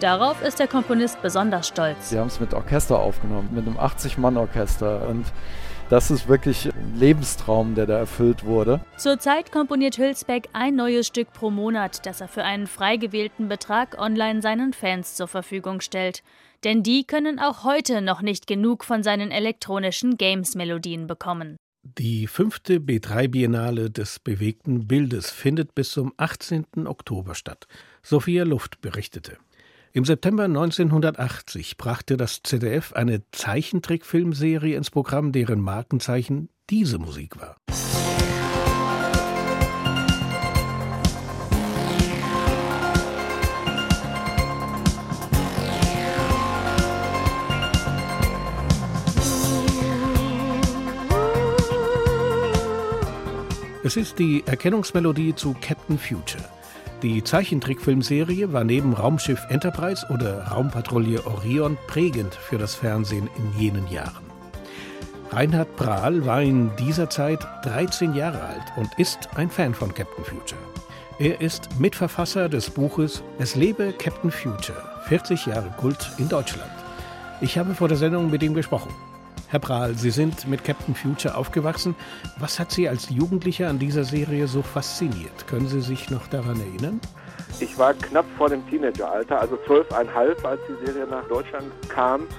Darauf 0.01 0.41
ist 0.41 0.59
der 0.59 0.67
Komponist 0.67 1.21
besonders 1.21 1.69
stolz. 1.69 2.09
Sie 2.09 2.19
haben 2.19 2.27
es 2.27 2.41
mit 2.41 2.53
Orchester 2.53 2.99
aufgenommen, 2.99 3.47
mit 3.53 3.65
einem 3.65 3.77
80-Mann-Orchester. 3.77 5.07
Und 5.07 5.25
das 5.91 6.09
ist 6.09 6.29
wirklich 6.29 6.67
ein 6.67 6.95
Lebenstraum, 6.97 7.75
der 7.75 7.85
da 7.85 7.97
erfüllt 7.97 8.45
wurde. 8.45 8.79
Zurzeit 8.95 9.51
komponiert 9.51 9.97
Hülsbeck 9.97 10.47
ein 10.53 10.77
neues 10.77 11.07
Stück 11.07 11.33
pro 11.33 11.49
Monat, 11.49 12.05
das 12.05 12.21
er 12.21 12.29
für 12.29 12.45
einen 12.45 12.67
frei 12.67 12.95
gewählten 12.95 13.49
Betrag 13.49 13.99
online 13.99 14.41
seinen 14.41 14.71
Fans 14.71 15.15
zur 15.15 15.27
Verfügung 15.27 15.81
stellt. 15.81 16.23
Denn 16.63 16.81
die 16.81 17.03
können 17.03 17.39
auch 17.39 17.65
heute 17.65 18.01
noch 18.01 18.21
nicht 18.21 18.47
genug 18.47 18.85
von 18.85 19.03
seinen 19.03 19.31
elektronischen 19.31 20.15
Games-Melodien 20.15 21.07
bekommen. 21.07 21.57
Die 21.83 22.27
fünfte 22.27 22.77
B3 22.77 23.27
Biennale 23.27 23.89
des 23.89 24.19
bewegten 24.19 24.87
Bildes 24.87 25.29
findet 25.29 25.75
bis 25.75 25.91
zum 25.91 26.13
18. 26.15 26.85
Oktober 26.85 27.35
statt. 27.35 27.67
Sophia 28.01 28.45
Luft 28.45 28.79
berichtete. 28.79 29.39
Im 29.93 30.05
September 30.05 30.45
1980 30.45 31.75
brachte 31.75 32.15
das 32.15 32.41
ZDF 32.43 32.93
eine 32.93 33.23
Zeichentrickfilmserie 33.33 34.77
ins 34.77 34.89
Programm, 34.89 35.33
deren 35.33 35.59
Markenzeichen 35.59 36.47
diese 36.69 36.97
Musik 36.97 37.37
war. 37.41 37.57
Es 53.83 53.97
ist 53.97 54.19
die 54.19 54.43
Erkennungsmelodie 54.45 55.35
zu 55.35 55.53
Captain 55.59 55.99
Future. 55.99 56.60
Die 57.03 57.23
Zeichentrickfilmserie 57.23 58.53
war 58.53 58.63
neben 58.63 58.93
Raumschiff 58.93 59.47
Enterprise 59.49 60.05
oder 60.09 60.43
Raumpatrouille 60.49 61.25
Orion 61.25 61.75
prägend 61.87 62.35
für 62.35 62.59
das 62.59 62.75
Fernsehen 62.75 63.27
in 63.37 63.59
jenen 63.59 63.87
Jahren. 63.89 64.23
Reinhard 65.31 65.75
Prahl 65.77 66.23
war 66.27 66.43
in 66.43 66.69
dieser 66.75 67.09
Zeit 67.09 67.39
13 67.63 68.13
Jahre 68.13 68.41
alt 68.41 68.65
und 68.75 68.89
ist 68.99 69.29
ein 69.35 69.49
Fan 69.49 69.73
von 69.73 69.91
Captain 69.95 70.23
Future. 70.23 70.61
Er 71.17 71.41
ist 71.41 71.79
Mitverfasser 71.79 72.49
des 72.49 72.69
Buches 72.69 73.23
Es 73.39 73.55
lebe 73.55 73.93
Captain 73.93 74.29
Future, 74.29 74.83
40 75.07 75.47
Jahre 75.47 75.73
Kult 75.77 76.11
in 76.19 76.29
Deutschland. 76.29 76.71
Ich 77.39 77.57
habe 77.57 77.73
vor 77.73 77.87
der 77.87 77.97
Sendung 77.97 78.29
mit 78.29 78.43
ihm 78.43 78.53
gesprochen. 78.53 78.93
Herr 79.51 79.59
Prahl, 79.59 79.95
Sie 79.95 80.11
sind 80.11 80.47
mit 80.47 80.63
Captain 80.63 80.95
Future 80.95 81.35
aufgewachsen. 81.35 81.93
Was 82.39 82.57
hat 82.57 82.71
Sie 82.71 82.87
als 82.87 83.09
Jugendlicher 83.09 83.67
an 83.67 83.79
dieser 83.79 84.05
Serie 84.05 84.47
so 84.47 84.61
fasziniert? 84.61 85.45
Können 85.45 85.67
Sie 85.67 85.81
sich 85.81 86.09
noch 86.09 86.25
daran 86.27 86.57
erinnern? 86.61 87.01
Ich 87.59 87.77
war 87.77 87.93
knapp 87.93 88.23
vor 88.37 88.47
dem 88.47 88.65
Teenageralter, 88.69 89.41
also 89.41 89.57
zwölfeinhalb, 89.65 90.45
als 90.45 90.61
die 90.69 90.85
Serie 90.85 91.05
nach 91.05 91.27
Deutschland 91.27 91.69
kam 91.89 92.29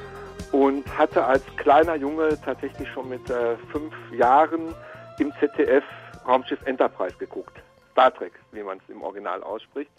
und 0.52 0.86
hatte 0.96 1.22
als 1.22 1.44
kleiner 1.58 1.96
Junge 1.96 2.38
tatsächlich 2.42 2.88
schon 2.88 3.10
mit 3.10 3.28
äh, 3.28 3.58
fünf 3.70 3.92
Jahren 4.16 4.74
im 5.18 5.34
ZDF 5.38 5.84
Raumschiff 6.26 6.62
Enterprise 6.64 7.16
geguckt. 7.18 7.62
Star 7.90 8.14
Trek, 8.14 8.32
wie 8.52 8.62
man 8.62 8.78
es 8.78 8.88
im 8.88 9.02
Original 9.02 9.42
ausspricht. 9.42 9.90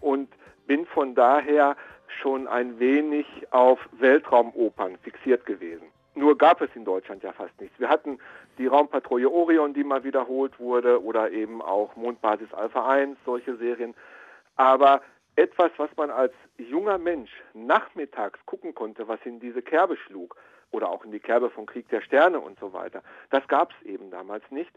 Und 0.00 0.30
bin 0.66 0.86
von 0.86 1.14
daher 1.14 1.76
schon 2.22 2.48
ein 2.48 2.78
wenig 2.78 3.26
auf 3.50 3.78
Weltraumopern 3.98 4.96
fixiert 5.02 5.44
gewesen. 5.44 5.93
Nur 6.14 6.38
gab 6.38 6.60
es 6.60 6.70
in 6.74 6.84
Deutschland 6.84 7.22
ja 7.22 7.32
fast 7.32 7.60
nichts. 7.60 7.78
Wir 7.78 7.88
hatten 7.88 8.18
die 8.58 8.66
Raumpatrouille 8.66 9.28
Orion, 9.28 9.74
die 9.74 9.84
mal 9.84 10.04
wiederholt 10.04 10.58
wurde, 10.60 11.02
oder 11.02 11.30
eben 11.30 11.60
auch 11.60 11.96
Mondbasis 11.96 12.52
Alpha 12.54 12.88
1, 12.88 13.18
solche 13.24 13.56
Serien. 13.56 13.94
Aber 14.56 15.02
etwas, 15.36 15.72
was 15.76 15.90
man 15.96 16.10
als 16.10 16.32
junger 16.56 16.98
Mensch 16.98 17.32
nachmittags 17.52 18.38
gucken 18.46 18.74
konnte, 18.74 19.08
was 19.08 19.18
in 19.24 19.40
diese 19.40 19.62
Kerbe 19.62 19.96
schlug, 19.96 20.36
oder 20.70 20.90
auch 20.90 21.04
in 21.04 21.12
die 21.12 21.20
Kerbe 21.20 21.50
von 21.50 21.66
Krieg 21.66 21.88
der 21.88 22.00
Sterne 22.00 22.40
und 22.40 22.58
so 22.58 22.72
weiter, 22.72 23.02
das 23.30 23.46
gab 23.48 23.70
es 23.72 23.86
eben 23.86 24.10
damals 24.10 24.42
nicht. 24.50 24.72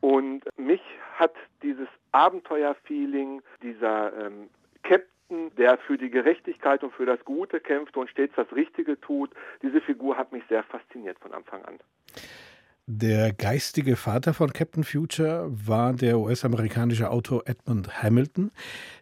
Und 0.00 0.42
mich 0.56 0.82
hat 1.16 1.34
dieses 1.62 1.88
Abenteuerfeeling, 2.12 3.42
dieser 3.62 4.12
ähm, 4.26 4.48
der 5.58 5.76
für 5.78 5.98
die 5.98 6.10
Gerechtigkeit 6.10 6.82
und 6.82 6.94
für 6.94 7.06
das 7.06 7.24
Gute 7.24 7.60
kämpft 7.60 7.96
und 7.96 8.08
stets 8.08 8.34
das 8.36 8.50
Richtige 8.52 8.98
tut, 9.00 9.30
diese 9.62 9.80
Figur 9.80 10.16
hat 10.16 10.32
mich 10.32 10.44
sehr 10.48 10.62
fasziniert 10.62 11.18
von 11.18 11.32
Anfang 11.32 11.64
an. 11.64 11.78
Der 12.90 13.34
geistige 13.34 13.96
Vater 13.96 14.32
von 14.32 14.50
Captain 14.54 14.82
Future 14.82 15.46
war 15.50 15.92
der 15.92 16.18
US-amerikanische 16.18 17.10
Autor 17.10 17.42
Edmund 17.44 18.02
Hamilton. 18.02 18.50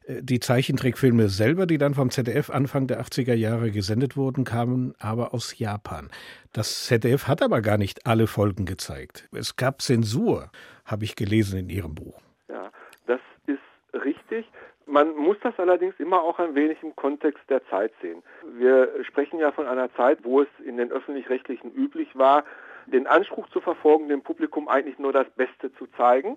Äh, 0.07 0.23
die 0.23 0.41
Zeichentrickfilme 0.41 1.29
selber, 1.29 1.67
die 1.67 1.79
dann 1.79 1.95
vom 1.95 2.11
ZDF 2.11 2.51
Anfang 2.51 2.89
der 2.89 3.01
80er 3.01 3.35
Jahre 3.35 3.71
gesendet 3.71 4.17
wurden, 4.17 4.43
kamen 4.43 4.97
aber 4.99 5.33
aus 5.33 5.57
Japan. 5.57 6.11
Das 6.53 6.87
ZDF 6.87 7.29
hat 7.29 7.43
aber 7.43 7.63
gar 7.63 7.79
nicht 7.79 8.07
alle 8.07 8.27
Folgen 8.27 8.65
gezeigt. 8.65 9.29
Es 9.31 9.55
gab 9.55 9.81
Zensur, 9.81 10.51
habe 10.85 11.05
ich 11.05 11.15
gelesen 11.15 11.61
in 11.61 11.69
Ihrem 11.69 11.95
Buch. 11.95 12.21
Ja, 12.49 12.73
das 13.07 13.21
ist 13.47 14.03
richtig. 14.05 14.47
Man 14.87 15.17
muss 15.17 15.37
das 15.43 15.59
allerdings 15.59 15.99
immer 15.99 16.23
auch 16.23 16.39
ein 16.39 16.55
wenig 16.55 16.81
im 16.83 16.95
Kontext 16.95 17.43
der 17.49 17.67
Zeit 17.67 17.93
sehen. 18.01 18.23
Wir 18.57 18.89
sprechen 19.05 19.41
ja 19.41 19.51
von 19.51 19.67
einer 19.67 19.93
Zeit, 19.95 20.21
wo 20.23 20.43
es 20.43 20.49
in 20.65 20.77
den 20.77 20.93
öffentlich-rechtlichen 20.93 21.75
üblich 21.75 22.17
war, 22.17 22.45
den 22.87 23.09
Anspruch 23.09 23.49
zu 23.49 23.61
verfolgen, 23.61 24.09
dem 24.09 24.23
Publikum 24.23 24.69
eigentlich 24.69 25.01
nur 25.01 25.13
das 25.13 25.29
Beste 25.31 25.75
zu 25.75 25.89
zeigen. 25.97 26.37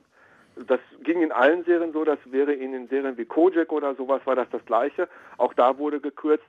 Das 0.55 0.79
ging 1.03 1.21
in 1.21 1.31
allen 1.31 1.63
Serien 1.63 1.93
so, 1.93 2.03
das 2.03 2.17
wäre 2.25 2.51
in 2.53 2.87
Serien 2.87 3.17
wie 3.17 3.25
Kojak 3.25 3.71
oder 3.71 3.93
sowas 3.93 4.21
war 4.25 4.35
das 4.35 4.49
das 4.49 4.65
gleiche. 4.65 5.07
Auch 5.37 5.53
da 5.53 5.77
wurde 5.77 5.99
gekürzt. 5.99 6.45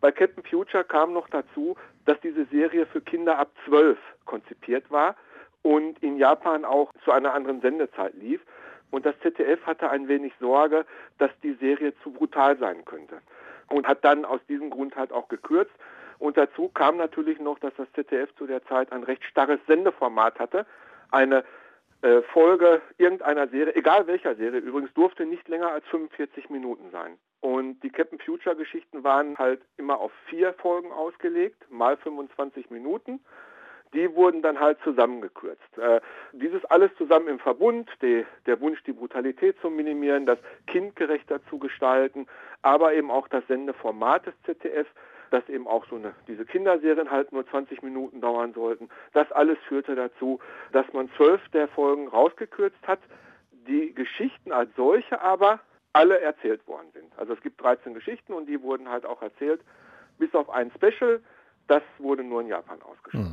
Bei 0.00 0.10
Captain 0.10 0.42
Future 0.42 0.82
kam 0.82 1.12
noch 1.12 1.28
dazu, 1.28 1.76
dass 2.04 2.20
diese 2.20 2.44
Serie 2.46 2.86
für 2.86 3.00
Kinder 3.00 3.38
ab 3.38 3.50
12 3.66 3.96
konzipiert 4.24 4.90
war 4.90 5.14
und 5.62 6.02
in 6.02 6.16
Japan 6.16 6.64
auch 6.64 6.92
zu 7.04 7.12
einer 7.12 7.32
anderen 7.32 7.60
Sendezeit 7.60 8.14
lief. 8.14 8.40
Und 8.90 9.06
das 9.06 9.18
ZDF 9.20 9.64
hatte 9.66 9.90
ein 9.90 10.08
wenig 10.08 10.32
Sorge, 10.40 10.86
dass 11.18 11.30
die 11.42 11.54
Serie 11.54 11.92
zu 12.02 12.10
brutal 12.10 12.56
sein 12.58 12.84
könnte. 12.84 13.20
Und 13.68 13.86
hat 13.86 14.04
dann 14.04 14.24
aus 14.24 14.40
diesem 14.48 14.70
Grund 14.70 14.96
halt 14.96 15.12
auch 15.12 15.28
gekürzt. 15.28 15.74
Und 16.18 16.36
dazu 16.36 16.68
kam 16.68 16.96
natürlich 16.96 17.40
noch, 17.40 17.58
dass 17.58 17.74
das 17.76 17.90
ZDF 17.92 18.34
zu 18.36 18.46
der 18.46 18.64
Zeit 18.66 18.92
ein 18.92 19.02
recht 19.02 19.24
starres 19.24 19.58
Sendeformat 19.66 20.38
hatte. 20.38 20.66
Eine 21.10 21.44
äh, 22.02 22.22
Folge 22.22 22.80
irgendeiner 22.98 23.48
Serie, 23.48 23.74
egal 23.74 24.06
welcher 24.06 24.34
Serie 24.36 24.60
übrigens, 24.60 24.92
durfte 24.94 25.26
nicht 25.26 25.48
länger 25.48 25.72
als 25.72 25.84
45 25.86 26.50
Minuten 26.50 26.90
sein. 26.90 27.18
Und 27.40 27.80
die 27.80 27.90
Captain 27.90 28.18
Future 28.18 28.56
Geschichten 28.56 29.04
waren 29.04 29.36
halt 29.38 29.62
immer 29.76 29.98
auf 29.98 30.12
vier 30.28 30.52
Folgen 30.54 30.92
ausgelegt, 30.92 31.70
mal 31.70 31.96
25 31.96 32.70
Minuten. 32.70 33.20
Die 33.94 34.14
wurden 34.14 34.42
dann 34.42 34.60
halt 34.60 34.78
zusammengekürzt. 34.82 35.78
Äh, 35.78 36.00
dieses 36.32 36.64
alles 36.66 36.90
zusammen 36.98 37.28
im 37.28 37.38
Verbund, 37.38 37.90
die, 38.02 38.26
der 38.46 38.60
Wunsch, 38.60 38.82
die 38.84 38.92
Brutalität 38.92 39.56
zu 39.60 39.70
minimieren, 39.70 40.26
das 40.26 40.38
kindgerechter 40.66 41.40
zu 41.48 41.58
gestalten, 41.58 42.26
aber 42.62 42.94
eben 42.94 43.10
auch 43.10 43.28
das 43.28 43.46
Sendeformat 43.46 44.26
des 44.26 44.34
ZDF 44.44 44.86
dass 45.30 45.48
eben 45.48 45.66
auch 45.66 45.86
so 45.88 45.96
eine, 45.96 46.14
diese 46.28 46.44
Kinderserien 46.44 47.10
halt 47.10 47.32
nur 47.32 47.46
20 47.46 47.82
Minuten 47.82 48.20
dauern 48.20 48.52
sollten. 48.54 48.88
Das 49.12 49.30
alles 49.32 49.58
führte 49.68 49.94
dazu, 49.94 50.40
dass 50.72 50.90
man 50.92 51.10
zwölf 51.16 51.40
der 51.50 51.68
Folgen 51.68 52.08
rausgekürzt 52.08 52.86
hat, 52.86 53.00
die 53.66 53.94
Geschichten 53.94 54.52
als 54.52 54.70
solche 54.76 55.20
aber 55.20 55.60
alle 55.92 56.20
erzählt 56.20 56.66
worden 56.68 56.88
sind. 56.92 57.12
Also 57.16 57.32
es 57.32 57.40
gibt 57.40 57.60
13 57.60 57.94
Geschichten 57.94 58.32
und 58.32 58.46
die 58.46 58.62
wurden 58.62 58.88
halt 58.88 59.06
auch 59.06 59.22
erzählt, 59.22 59.62
bis 60.18 60.34
auf 60.34 60.50
ein 60.50 60.70
Special, 60.72 61.20
das 61.68 61.82
wurde 61.98 62.22
nur 62.22 62.42
in 62.42 62.48
Japan 62.48 62.80
ausgestrahlt. 62.82 63.26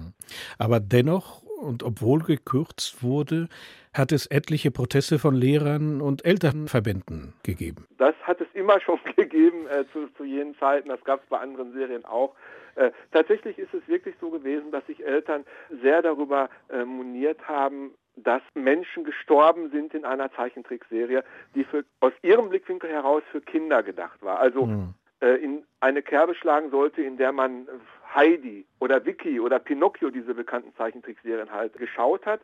Aber 0.57 0.79
dennoch, 0.79 1.43
und 1.43 1.83
obwohl 1.83 2.19
gekürzt 2.19 3.03
wurde, 3.03 3.47
hat 3.93 4.11
es 4.11 4.25
etliche 4.27 4.71
Proteste 4.71 5.19
von 5.19 5.35
Lehrern 5.35 6.01
und 6.01 6.25
Elternverbänden 6.25 7.33
gegeben. 7.43 7.85
Das 7.97 8.15
hat 8.23 8.41
es 8.41 8.47
immer 8.53 8.79
schon 8.81 8.99
gegeben 9.15 9.67
äh, 9.67 9.85
zu, 9.93 10.07
zu 10.17 10.23
jenen 10.23 10.57
Zeiten. 10.57 10.89
Das 10.89 11.03
gab 11.03 11.23
es 11.23 11.29
bei 11.29 11.39
anderen 11.39 11.73
Serien 11.73 12.05
auch. 12.05 12.35
Äh, 12.75 12.91
tatsächlich 13.11 13.59
ist 13.59 13.73
es 13.73 13.87
wirklich 13.87 14.15
so 14.19 14.31
gewesen, 14.31 14.71
dass 14.71 14.85
sich 14.87 15.05
Eltern 15.05 15.45
sehr 15.81 16.01
darüber 16.01 16.49
äh, 16.69 16.83
moniert 16.83 17.47
haben, 17.47 17.91
dass 18.15 18.41
Menschen 18.55 19.03
gestorben 19.03 19.69
sind 19.69 19.93
in 19.93 20.05
einer 20.05 20.31
Zeichentrickserie, 20.33 21.23
die 21.55 21.63
für, 21.63 21.83
aus 21.99 22.13
ihrem 22.21 22.49
Blickwinkel 22.49 22.89
heraus 22.89 23.23
für 23.31 23.41
Kinder 23.41 23.83
gedacht 23.83 24.21
war. 24.21 24.39
Also 24.39 24.67
mhm. 24.67 24.93
in 25.19 25.63
eine 25.79 26.03
Kerbe 26.03 26.35
schlagen 26.35 26.69
sollte, 26.69 27.01
in 27.01 27.17
der 27.17 27.31
man 27.31 27.67
Heidi 28.13 28.65
oder 28.79 29.05
Vicky 29.05 29.39
oder 29.39 29.59
Pinocchio, 29.59 30.09
diese 30.09 30.33
bekannten 30.33 30.73
Zeichentrickserien 30.75 31.51
halt 31.51 31.73
geschaut 31.77 32.25
hat. 32.25 32.41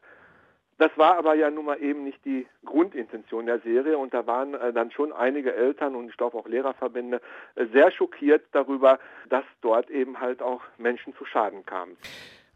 Das 0.80 0.92
war 0.96 1.18
aber 1.18 1.36
ja 1.36 1.52
nun 1.52 1.66
mal 1.66 1.82
eben 1.82 2.06
nicht 2.06 2.24
die 2.24 2.48
Grundintention 2.64 3.46
der 3.46 3.60
Serie 3.60 3.98
und 3.98 4.14
da 4.14 4.26
waren 4.26 4.54
äh, 4.54 4.72
dann 4.72 4.92
schon 4.92 5.12
einige 5.12 5.54
Eltern 5.54 5.94
und 5.94 6.10
ich 6.10 6.16
glaube 6.16 6.38
auch 6.38 6.48
Lehrerverbände 6.48 7.20
äh, 7.56 7.66
sehr 7.74 7.92
schockiert 7.92 8.46
darüber, 8.54 8.98
dass 9.28 9.44
dort 9.60 9.90
eben 9.90 10.22
halt 10.22 10.42
auch 10.42 10.62
Menschen 10.78 11.14
zu 11.18 11.26
Schaden 11.26 11.66
kamen. 11.66 11.98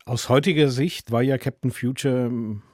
Aus 0.06 0.30
heutiger 0.30 0.70
Sicht 0.70 1.12
war 1.12 1.22
ja 1.22 1.38
Captain 1.38 1.72
Future, 1.72 2.30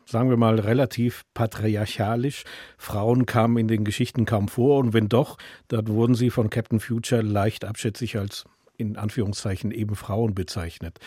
sagen 0.06 0.30
wir 0.30 0.38
mal, 0.38 0.60
relativ 0.60 1.24
patriarchalisch. 1.34 2.44
Frauen 2.78 3.26
kamen 3.26 3.58
in 3.58 3.68
den 3.68 3.84
Geschichten 3.84 4.26
kaum 4.26 4.48
vor 4.50 4.78
und 4.78 4.94
wenn 4.94 5.10
doch, 5.10 5.38
dann 5.68 5.88
wurden 5.90 6.14
sie 6.14 6.30
von 6.30 6.52
Captain 6.52 6.80
Future 6.80 7.22
leicht 7.22 7.66
abschätzig 7.66 8.18
als 8.18 8.46
in 8.80 8.98
Anführungszeichen 8.98 9.72
eben 9.72 9.96
Frauen 9.96 10.34
bezeichnet. 10.34 11.00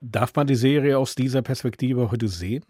Darf 0.00 0.34
man 0.34 0.46
die 0.46 0.54
Serie 0.54 0.98
aus 0.98 1.14
dieser 1.14 1.42
Perspektive 1.42 2.10
heute 2.10 2.28
sehen? 2.28 2.64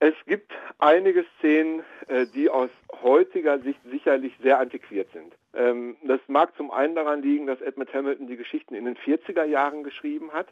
Es 0.00 0.14
gibt 0.26 0.52
einige 0.78 1.24
Szenen, 1.38 1.82
äh, 2.08 2.26
die 2.26 2.50
aus 2.50 2.70
heutiger 3.02 3.58
Sicht 3.60 3.80
sicherlich 3.90 4.32
sehr 4.42 4.58
antiquiert 4.58 5.08
sind. 5.12 5.34
Ähm, 5.54 5.96
das 6.04 6.20
mag 6.28 6.56
zum 6.56 6.70
einen 6.70 6.94
daran 6.94 7.22
liegen, 7.22 7.46
dass 7.46 7.60
Edmund 7.60 7.92
Hamilton 7.92 8.26
die 8.26 8.36
Geschichten 8.36 8.74
in 8.74 8.84
den 8.84 8.96
40er 8.96 9.44
Jahren 9.44 9.84
geschrieben 9.84 10.32
hat 10.32 10.48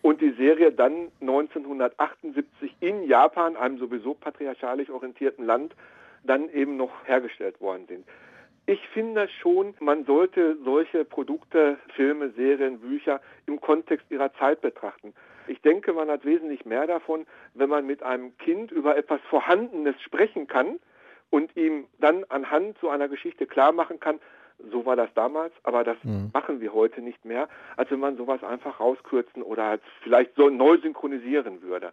und 0.00 0.20
die 0.20 0.32
Serie 0.32 0.72
dann 0.72 1.12
1978 1.20 2.76
in 2.80 3.04
Japan, 3.04 3.56
einem 3.56 3.78
sowieso 3.78 4.14
patriarchalisch 4.14 4.90
orientierten 4.90 5.44
Land, 5.44 5.74
dann 6.24 6.48
eben 6.50 6.76
noch 6.76 6.92
hergestellt 7.04 7.60
worden 7.60 7.86
sind. 7.88 8.04
Ich 8.66 8.80
finde 8.88 9.28
schon, 9.40 9.74
man 9.80 10.04
sollte 10.04 10.56
solche 10.64 11.04
Produkte, 11.04 11.78
Filme, 11.96 12.30
Serien, 12.30 12.78
Bücher 12.78 13.20
im 13.46 13.60
Kontext 13.60 14.06
ihrer 14.10 14.32
Zeit 14.34 14.60
betrachten. 14.60 15.14
Ich 15.48 15.60
denke, 15.62 15.92
man 15.92 16.08
hat 16.08 16.24
wesentlich 16.24 16.64
mehr 16.64 16.86
davon, 16.86 17.26
wenn 17.54 17.68
man 17.68 17.84
mit 17.86 18.02
einem 18.02 18.36
Kind 18.38 18.70
über 18.70 18.96
etwas 18.96 19.20
Vorhandenes 19.28 20.00
sprechen 20.00 20.46
kann 20.46 20.78
und 21.30 21.56
ihm 21.56 21.86
dann 21.98 22.24
anhand 22.28 22.78
so 22.80 22.88
einer 22.88 23.08
Geschichte 23.08 23.46
klar 23.46 23.72
machen 23.72 23.98
kann, 23.98 24.20
so 24.70 24.86
war 24.86 24.94
das 24.94 25.12
damals, 25.14 25.52
aber 25.64 25.82
das 25.82 25.96
mhm. 26.04 26.30
machen 26.32 26.60
wir 26.60 26.72
heute 26.72 27.00
nicht 27.00 27.24
mehr, 27.24 27.48
als 27.76 27.90
wenn 27.90 27.98
man 27.98 28.16
sowas 28.16 28.44
einfach 28.44 28.78
rauskürzen 28.78 29.42
oder 29.42 29.80
vielleicht 30.02 30.36
so 30.36 30.48
neu 30.50 30.78
synchronisieren 30.78 31.62
würde. 31.62 31.92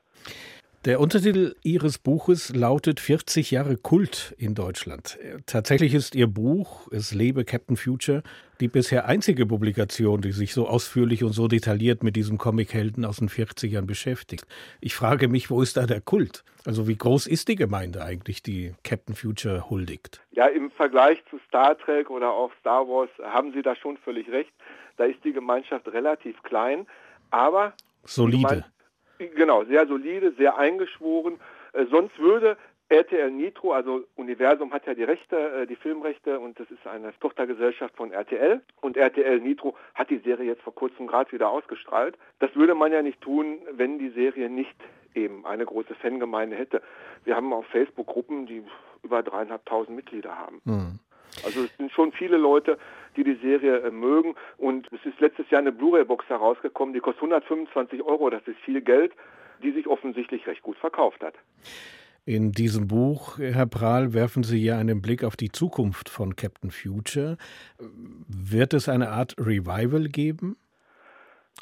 Der 0.86 1.02
Untertitel 1.02 1.56
Ihres 1.62 1.98
Buches 1.98 2.56
lautet 2.56 3.02
40 3.02 3.52
Jahre 3.52 3.76
Kult 3.76 4.34
in 4.38 4.56
Deutschland. 4.56 5.20
Tatsächlich 5.46 5.94
ist 5.94 6.16
Ihr 6.16 6.28
Buch 6.28 6.88
Es 6.90 7.14
lebe 7.14 7.44
Captain 7.44 7.76
Future 7.76 8.24
die 8.62 8.70
bisher 8.70 9.06
einzige 9.06 9.46
Publikation, 9.46 10.22
die 10.22 10.32
sich 10.32 10.54
so 10.54 10.70
ausführlich 10.70 11.26
und 11.26 11.34
so 11.34 11.50
detailliert 11.50 12.02
mit 12.02 12.16
diesem 12.16 12.38
Comichelden 12.38 13.04
aus 13.04 13.18
den 13.18 13.28
40ern 13.28 13.88
beschäftigt. 13.88 14.46
Ich 14.80 14.96
frage 14.96 15.28
mich, 15.28 15.50
wo 15.50 15.62
ist 15.62 15.76
da 15.76 15.86
der 15.86 16.00
Kult? 16.00 16.46
Also 16.66 16.88
wie 16.88 16.98
groß 16.98 17.28
ist 17.28 17.50
die 17.50 17.56
Gemeinde 17.56 18.02
eigentlich, 18.02 18.42
die 18.42 18.74
Captain 18.84 19.16
Future 19.16 19.70
huldigt? 19.70 20.22
Ja, 20.32 20.46
im 20.46 20.72
Vergleich 20.72 21.22
zu 21.30 21.40
Star 21.48 21.78
Trek 21.78 22.10
oder 22.10 22.32
auch 22.32 22.54
Star 22.62 22.88
Wars 22.88 23.10
haben 23.22 23.52
Sie 23.52 23.62
da 23.62 23.76
schon 23.76 23.98
völlig 23.98 24.30
recht. 24.32 24.52
Da 24.96 25.04
ist 25.04 25.22
die 25.26 25.34
Gemeinschaft 25.34 25.90
relativ 25.90 26.42
klein, 26.44 26.88
aber 27.32 27.74
solide. 28.06 28.64
Genau, 29.20 29.66
sehr 29.66 29.86
solide, 29.86 30.32
sehr 30.38 30.58
eingeschworen. 30.58 31.40
Äh, 31.74 31.86
sonst 31.92 32.18
würde 32.20 32.58
RTL 32.90 33.30
Nitro, 33.30 33.74
also 33.74 34.04
Universum 34.16 34.74
hat 34.74 34.88
ja 34.88 34.96
die 34.96 35.04
Rechte, 35.04 35.38
äh, 35.38 35.68
die 35.68 35.76
Filmrechte 35.76 36.40
und 36.40 36.60
das 36.60 36.72
ist 36.72 36.88
eine 36.88 37.14
Tochtergesellschaft 37.20 37.96
von 37.96 38.12
RTL 38.12 38.62
und 38.82 38.98
RTL 38.98 39.40
Nitro 39.40 39.76
hat 39.94 40.10
die 40.10 40.18
Serie 40.18 40.48
jetzt 40.48 40.64
vor 40.64 40.74
kurzem 40.74 41.06
gerade 41.06 41.32
wieder 41.32 41.50
ausgestrahlt. 41.50 42.18
Das 42.40 42.56
würde 42.56 42.74
man 42.74 42.92
ja 42.92 43.04
nicht 43.04 43.22
tun, 43.22 43.60
wenn 43.72 44.00
die 44.00 44.10
Serie 44.10 44.50
nicht 44.50 44.76
eben 45.14 45.46
eine 45.46 45.66
große 45.66 45.94
Fangemeinde 45.96 46.56
hätte. 46.56 46.82
Wir 47.26 47.36
haben 47.36 47.54
auf 47.54 47.66
Facebook 47.68 48.08
Gruppen, 48.08 48.48
die 48.48 48.64
über 49.04 49.22
dreieinhalbtausend 49.22 49.96
Mitglieder 49.96 50.38
haben. 50.38 50.62
Mhm. 50.64 51.00
Also 51.44 51.64
es 51.64 51.78
sind 51.78 51.92
schon 51.92 52.12
viele 52.12 52.38
Leute, 52.38 52.78
die 53.16 53.24
die 53.24 53.36
Serie 53.36 53.80
äh, 53.80 53.92
mögen 53.92 54.36
und 54.58 54.88
es 54.92 55.06
ist 55.06 55.20
letztes 55.20 55.50
Jahr 55.50 55.62
eine 55.62 55.72
Blu-ray-Box 55.72 56.28
herausgekommen, 56.28 56.94
die 56.94 57.00
kostet 57.00 57.24
125 57.24 58.04
Euro, 58.04 58.30
das 58.30 58.42
ist 58.48 58.60
viel 58.60 58.82
Geld, 58.82 59.14
die 59.64 59.72
sich 59.72 59.88
offensichtlich 59.88 60.46
recht 60.48 60.62
gut 60.62 60.78
verkauft 60.78 61.22
hat. 61.22 61.36
In 62.26 62.52
diesem 62.52 62.88
Buch, 62.88 63.40
Herr 63.40 63.66
Prahl, 63.66 64.14
werfen 64.14 64.44
Sie 64.44 64.64
ja 64.64 64.78
einen 64.78 65.02
Blick 65.02 65.24
auf 65.24 65.36
die 65.36 65.52
Zukunft 65.52 66.10
von 66.10 66.36
Captain 66.36 66.70
Future. 66.70 67.38
Wird 67.80 68.74
es 68.74 68.88
eine 68.88 69.10
Art 69.10 69.36
Revival 69.40 70.10
geben? 70.10 70.56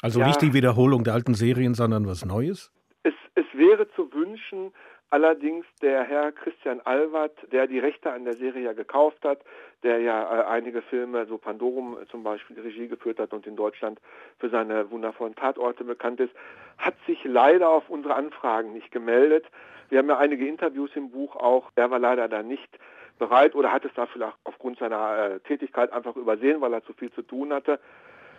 Also 0.02 0.20
ja. 0.20 0.26
nicht 0.26 0.42
die 0.42 0.52
Wiederholung 0.52 1.04
der 1.04 1.14
alten 1.14 1.34
Serien, 1.34 1.74
sondern 1.74 2.06
was 2.06 2.24
Neues? 2.24 2.70
Es, 3.02 3.14
es 3.34 3.46
wäre 3.54 3.88
zu 3.96 4.12
wünschen, 4.12 4.72
Allerdings 5.10 5.64
der 5.80 6.04
Herr 6.04 6.32
Christian 6.32 6.82
Alward, 6.84 7.32
der 7.50 7.66
die 7.66 7.78
Rechte 7.78 8.12
an 8.12 8.24
der 8.24 8.36
Serie 8.36 8.64
ja 8.64 8.72
gekauft 8.74 9.24
hat, 9.24 9.40
der 9.82 10.00
ja 10.00 10.22
äh, 10.22 10.44
einige 10.44 10.82
Filme, 10.82 11.24
so 11.26 11.38
Pandorum 11.38 11.96
zum 12.10 12.22
Beispiel, 12.22 12.60
Regie 12.60 12.88
geführt 12.88 13.18
hat 13.18 13.32
und 13.32 13.46
in 13.46 13.56
Deutschland 13.56 14.00
für 14.38 14.50
seine 14.50 14.90
wundervollen 14.90 15.34
Tatorte 15.34 15.84
bekannt 15.84 16.20
ist, 16.20 16.34
hat 16.76 16.94
sich 17.06 17.24
leider 17.24 17.70
auf 17.70 17.88
unsere 17.88 18.14
Anfragen 18.14 18.74
nicht 18.74 18.90
gemeldet. 18.90 19.46
Wir 19.88 20.00
haben 20.00 20.08
ja 20.10 20.18
einige 20.18 20.46
Interviews 20.46 20.90
im 20.94 21.10
Buch 21.10 21.36
auch. 21.36 21.70
Er 21.74 21.90
war 21.90 21.98
leider 21.98 22.28
da 22.28 22.42
nicht 22.42 22.78
bereit 23.18 23.54
oder 23.54 23.72
hat 23.72 23.86
es 23.86 23.94
da 23.94 24.06
vielleicht 24.06 24.36
aufgrund 24.44 24.78
seiner 24.78 25.18
äh, 25.18 25.40
Tätigkeit 25.40 25.90
einfach 25.90 26.16
übersehen, 26.16 26.60
weil 26.60 26.74
er 26.74 26.84
zu 26.84 26.92
viel 26.92 27.10
zu 27.12 27.22
tun 27.22 27.54
hatte. 27.54 27.80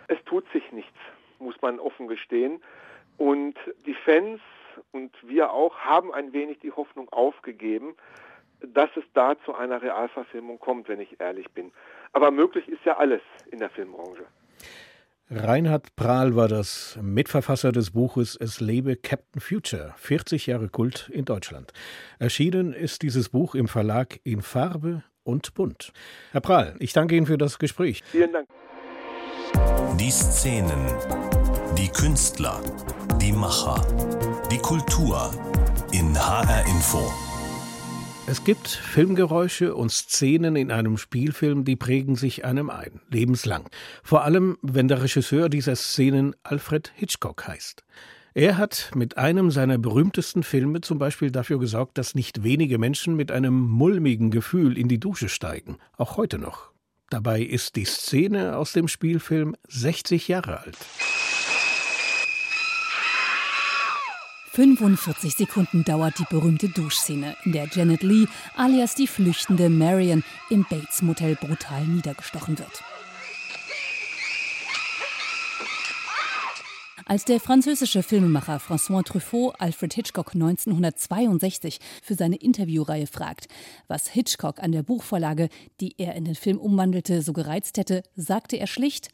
Es 0.06 0.22
tut 0.24 0.44
sich 0.52 0.70
nichts, 0.70 0.96
muss 1.40 1.60
man 1.62 1.80
offen 1.80 2.06
gestehen. 2.06 2.62
Und 3.16 3.56
die 3.86 3.94
Fans 3.94 4.40
wir 5.30 5.52
auch 5.52 5.78
haben 5.78 6.12
ein 6.12 6.32
wenig 6.32 6.58
die 6.58 6.72
Hoffnung 6.72 7.08
aufgegeben, 7.08 7.94
dass 8.60 8.90
es 8.96 9.04
da 9.14 9.36
zu 9.44 9.54
einer 9.54 9.80
Realverfilmung 9.80 10.58
kommt, 10.58 10.88
wenn 10.88 11.00
ich 11.00 11.20
ehrlich 11.20 11.50
bin. 11.52 11.72
Aber 12.12 12.30
möglich 12.30 12.68
ist 12.68 12.84
ja 12.84 12.98
alles 12.98 13.22
in 13.50 13.58
der 13.58 13.70
Filmbranche. 13.70 14.26
Reinhard 15.32 15.94
Prahl 15.94 16.34
war 16.34 16.48
das 16.48 16.98
Mitverfasser 17.00 17.70
des 17.70 17.92
Buches 17.92 18.36
Es 18.36 18.60
lebe 18.60 18.96
Captain 18.96 19.40
Future, 19.40 19.94
40 19.96 20.46
Jahre 20.46 20.68
Kult 20.68 21.08
in 21.12 21.24
Deutschland. 21.24 21.72
Erschienen 22.18 22.72
ist 22.72 23.02
dieses 23.02 23.28
Buch 23.28 23.54
im 23.54 23.68
Verlag 23.68 24.18
in 24.24 24.42
Farbe 24.42 25.04
und 25.22 25.54
Bunt. 25.54 25.92
Herr 26.32 26.40
Prahl, 26.40 26.74
ich 26.80 26.92
danke 26.92 27.14
Ihnen 27.14 27.26
für 27.26 27.38
das 27.38 27.60
Gespräch. 27.60 28.02
Vielen 28.06 28.32
Dank. 28.32 28.48
Die 30.00 30.10
Szenen, 30.10 30.84
die 31.78 31.88
Künstler, 31.88 32.60
die 33.20 33.32
Macher, 33.32 33.80
die 34.50 34.58
Kultur 34.58 35.30
in 35.92 36.18
HR 36.18 36.66
Info. 36.66 37.12
Es 38.26 38.42
gibt 38.42 38.66
Filmgeräusche 38.66 39.76
und 39.76 39.92
Szenen 39.92 40.56
in 40.56 40.72
einem 40.72 40.96
Spielfilm, 40.96 41.64
die 41.64 41.76
prägen 41.76 42.16
sich 42.16 42.44
einem 42.44 42.68
ein, 42.68 43.00
lebenslang. 43.10 43.68
Vor 44.02 44.24
allem, 44.24 44.58
wenn 44.60 44.88
der 44.88 45.02
Regisseur 45.02 45.48
dieser 45.48 45.76
Szenen 45.76 46.34
Alfred 46.42 46.92
Hitchcock 46.96 47.46
heißt. 47.46 47.84
Er 48.34 48.56
hat 48.56 48.90
mit 48.96 49.18
einem 49.18 49.52
seiner 49.52 49.78
berühmtesten 49.78 50.42
Filme 50.42 50.80
zum 50.80 50.98
Beispiel 50.98 51.30
dafür 51.30 51.60
gesorgt, 51.60 51.96
dass 51.96 52.16
nicht 52.16 52.42
wenige 52.42 52.78
Menschen 52.78 53.14
mit 53.14 53.30
einem 53.30 53.54
mulmigen 53.54 54.32
Gefühl 54.32 54.76
in 54.76 54.88
die 54.88 54.98
Dusche 54.98 55.28
steigen, 55.28 55.78
auch 55.96 56.16
heute 56.16 56.38
noch. 56.38 56.72
Dabei 57.08 57.40
ist 57.40 57.76
die 57.76 57.84
Szene 57.84 58.56
aus 58.56 58.72
dem 58.72 58.88
Spielfilm 58.88 59.54
60 59.68 60.26
Jahre 60.26 60.60
alt. 60.60 60.76
45 64.52 65.36
Sekunden 65.36 65.84
dauert 65.84 66.18
die 66.18 66.24
berühmte 66.28 66.68
Duschszene, 66.68 67.36
in 67.44 67.52
der 67.52 67.68
Janet 67.68 68.02
Lee 68.02 68.26
alias 68.56 68.96
die 68.96 69.06
flüchtende 69.06 69.70
Marion 69.70 70.24
im 70.48 70.66
Bates 70.68 71.02
Motel 71.02 71.36
brutal 71.36 71.84
niedergestochen 71.84 72.58
wird. 72.58 72.82
Als 77.06 77.24
der 77.24 77.38
französische 77.38 78.02
Filmemacher 78.02 78.56
François 78.56 79.04
Truffaut 79.04 79.54
Alfred 79.60 79.94
Hitchcock 79.94 80.34
1962 80.34 81.78
für 82.02 82.14
seine 82.14 82.36
Interviewreihe 82.36 83.06
fragt, 83.06 83.46
was 83.86 84.08
Hitchcock 84.08 84.60
an 84.60 84.72
der 84.72 84.82
Buchvorlage, 84.82 85.48
die 85.80 85.94
er 85.96 86.16
in 86.16 86.24
den 86.24 86.34
Film 86.34 86.58
umwandelte, 86.58 87.22
so 87.22 87.32
gereizt 87.32 87.78
hätte, 87.78 88.02
sagte 88.16 88.56
er 88.58 88.66
schlicht: 88.66 89.10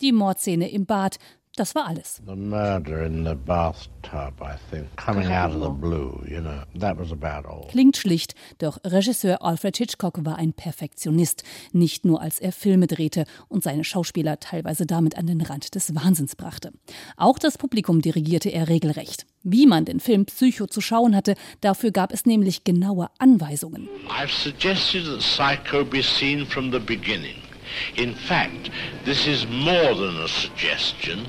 Die 0.00 0.12
Mordszene 0.12 0.70
im 0.70 0.86
Bad 0.86 1.18
das 1.56 1.74
war 1.74 1.86
alles. 1.86 2.22
The 2.26 2.34
murder 2.34 3.04
in 3.04 3.24
the 3.24 3.34
bathtub, 3.34 4.40
I 4.40 4.56
think, 4.70 4.96
coming 4.96 5.30
out 5.30 5.54
of 5.54 5.62
the 5.62 5.68
blue, 5.68 6.24
you 6.26 6.40
know, 6.40 6.62
that 6.78 6.98
was 6.98 7.12
about 7.12 7.46
all. 7.48 7.66
Klingt 7.68 7.96
schlicht, 7.96 8.34
doch 8.58 8.78
Regisseur 8.84 9.42
Alfred 9.42 9.76
Hitchcock 9.76 10.24
war 10.24 10.36
ein 10.36 10.52
Perfektionist, 10.52 11.44
nicht 11.72 12.04
nur 12.04 12.20
als 12.20 12.38
er 12.38 12.52
Filme 12.52 12.86
drehte 12.86 13.24
und 13.48 13.62
seine 13.62 13.84
Schauspieler 13.84 14.40
teilweise 14.40 14.86
damit 14.86 15.18
an 15.18 15.26
den 15.26 15.40
Rand 15.40 15.74
des 15.74 15.94
Wahnsinns 15.94 16.36
brachte. 16.36 16.72
Auch 17.16 17.38
das 17.38 17.58
Publikum 17.58 18.00
dirigierte 18.00 18.48
er 18.48 18.68
regelrecht. 18.68 19.26
Wie 19.42 19.66
man 19.66 19.84
den 19.84 20.00
Film 20.00 20.26
Psycho 20.26 20.66
zu 20.66 20.80
schauen 20.80 21.16
hatte, 21.16 21.34
dafür 21.60 21.90
gab 21.90 22.12
es 22.12 22.26
nämlich 22.26 22.64
genaue 22.64 23.08
Anweisungen. 23.18 23.88
I've 24.08 24.30
suggested 24.30 25.04
that 25.04 25.20
Psycho 25.20 25.84
be 25.84 26.02
seen 26.02 26.46
from 26.46 26.70
the 26.72 26.78
beginning. 26.78 27.36
In 27.96 28.14
fact, 28.14 28.70
this 29.04 29.26
is 29.26 29.46
more 29.48 29.94
than 29.94 30.16
a 30.22 30.28
suggestion. 30.28 31.26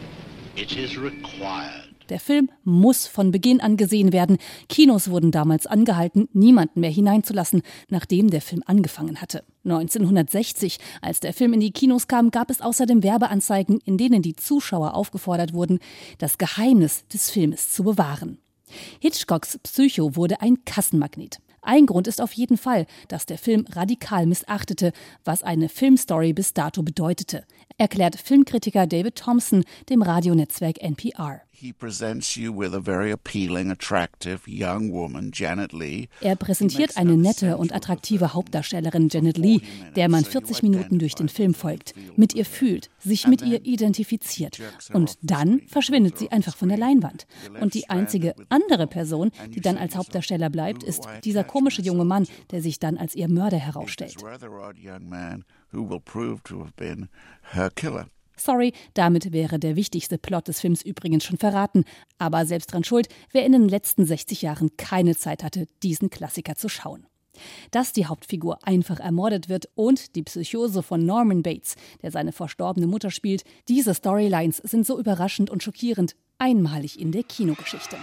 Der 2.10 2.20
Film 2.20 2.52
muss 2.64 3.08
von 3.08 3.32
Beginn 3.32 3.60
an 3.60 3.76
gesehen 3.76 4.14
werden. 4.14 4.38
Kinos 4.70 5.10
wurden 5.10 5.32
damals 5.32 5.66
angehalten, 5.66 6.28
niemanden 6.34 6.82
mehr 6.82 6.92
hineinzulassen, 6.92 7.64
nachdem 7.90 8.30
der 8.30 8.42
Film 8.42 8.62
angefangen 8.66 9.20
hatte. 9.20 9.44
1960, 9.64 10.78
als 11.02 11.22
der 11.22 11.34
Film 11.34 11.54
in 11.54 11.60
die 11.60 11.72
Kinos 11.72 12.08
kam, 12.08 12.30
gab 12.30 12.52
es 12.52 12.62
außerdem 12.62 13.02
Werbeanzeigen, 13.02 13.80
in 13.86 13.98
denen 13.98 14.22
die 14.22 14.36
Zuschauer 14.36 14.94
aufgefordert 14.94 15.54
wurden, 15.54 15.80
das 16.20 16.38
Geheimnis 16.38 17.08
des 17.08 17.32
Filmes 17.32 17.72
zu 17.72 17.84
bewahren. 17.84 18.38
Hitchcocks 19.00 19.58
Psycho 19.60 20.16
wurde 20.16 20.42
ein 20.42 20.66
Kassenmagnet. 20.66 21.40
Ein 21.64 21.86
Grund 21.86 22.08
ist 22.08 22.22
auf 22.22 22.34
jeden 22.34 22.58
Fall, 22.58 22.86
dass 23.08 23.26
der 23.26 23.38
Film 23.38 23.66
radikal 23.72 24.26
missachtete, 24.26 24.92
was 25.24 25.44
eine 25.44 25.70
Filmstory 25.70 26.34
bis 26.34 26.54
dato 26.54 26.84
bedeutete, 26.84 27.46
erklärt 27.78 28.18
Filmkritiker 28.18 28.86
David 28.86 29.16
Thompson 29.16 29.64
dem 29.90 30.02
Radionetzwerk 30.02 30.82
NPR. 30.82 31.42
Er 36.20 36.36
präsentiert 36.36 36.98
eine 36.98 37.16
nette 37.16 37.58
und 37.58 37.74
attraktive 37.74 38.34
Hauptdarstellerin 38.34 39.08
Janet 39.10 39.38
Lee, 39.38 39.60
der 39.96 40.10
man 40.10 40.26
40 40.26 40.64
Minuten 40.64 41.00
durch 41.00 41.16
den 41.16 41.30
Film 41.30 41.54
folgt, 41.54 41.94
mit 42.18 42.34
ihr 42.34 42.46
fühlt, 42.46 42.90
sich 43.00 43.28
mit 43.28 43.44
ihr 43.44 43.66
identifiziert. 43.66 44.60
Und 44.94 45.18
dann 45.22 45.62
verschwindet 45.68 46.18
sie 46.18 46.32
einfach 46.32 46.58
von 46.58 46.70
der 46.70 46.78
Leinwand. 46.78 47.28
Und 47.62 47.76
die 47.76 47.90
einzige 47.90 48.36
andere 48.50 48.88
Person, 48.88 49.32
die 49.50 49.62
dann 49.62 49.78
als 49.78 49.96
Hauptdarsteller 49.96 50.50
bleibt, 50.50 50.84
ist 50.84 51.08
dieser 51.24 51.44
komische 51.44 51.82
junge 51.82 52.06
Mann, 52.06 52.28
der 52.52 52.62
sich 52.62 52.80
dann 52.80 52.98
als 52.98 53.16
ihr 53.16 53.30
Mörder 53.30 53.58
herausstellt. 53.58 54.16
Sorry, 58.36 58.74
damit 58.94 59.32
wäre 59.32 59.60
der 59.60 59.76
wichtigste 59.76 60.18
Plot 60.18 60.48
des 60.48 60.60
Films 60.60 60.82
übrigens 60.82 61.24
schon 61.24 61.38
verraten. 61.38 61.86
Aber 62.18 62.46
selbst 62.46 62.74
dran 62.74 62.84
schuld, 62.84 63.08
wer 63.32 63.46
in 63.46 63.52
den 63.52 63.70
letzten 63.70 64.06
60 64.06 64.42
Jahren 64.42 64.76
keine 64.78 65.16
Zeit 65.16 65.44
hatte, 65.44 65.68
diesen 65.84 66.10
Klassiker 66.10 66.56
zu 66.56 66.70
schauen. 66.70 67.06
Dass 67.72 67.94
die 67.94 68.06
Hauptfigur 68.06 68.60
einfach 68.64 69.00
ermordet 69.00 69.50
wird 69.50 69.68
und 69.76 70.16
die 70.16 70.24
Psychose 70.24 70.84
von 70.84 71.06
Norman 71.06 71.42
Bates, 71.42 71.76
der 72.02 72.12
seine 72.12 72.32
verstorbene 72.32 72.88
Mutter 72.88 73.12
spielt, 73.12 73.44
diese 73.68 73.96
Storylines 73.96 74.58
sind 74.58 74.86
so 74.86 75.00
überraschend 75.00 75.50
und 75.50 75.64
schockierend, 75.64 76.16
einmalig 76.38 77.00
in 77.00 77.12
der 77.12 77.24
Kinogeschichte. 77.24 77.98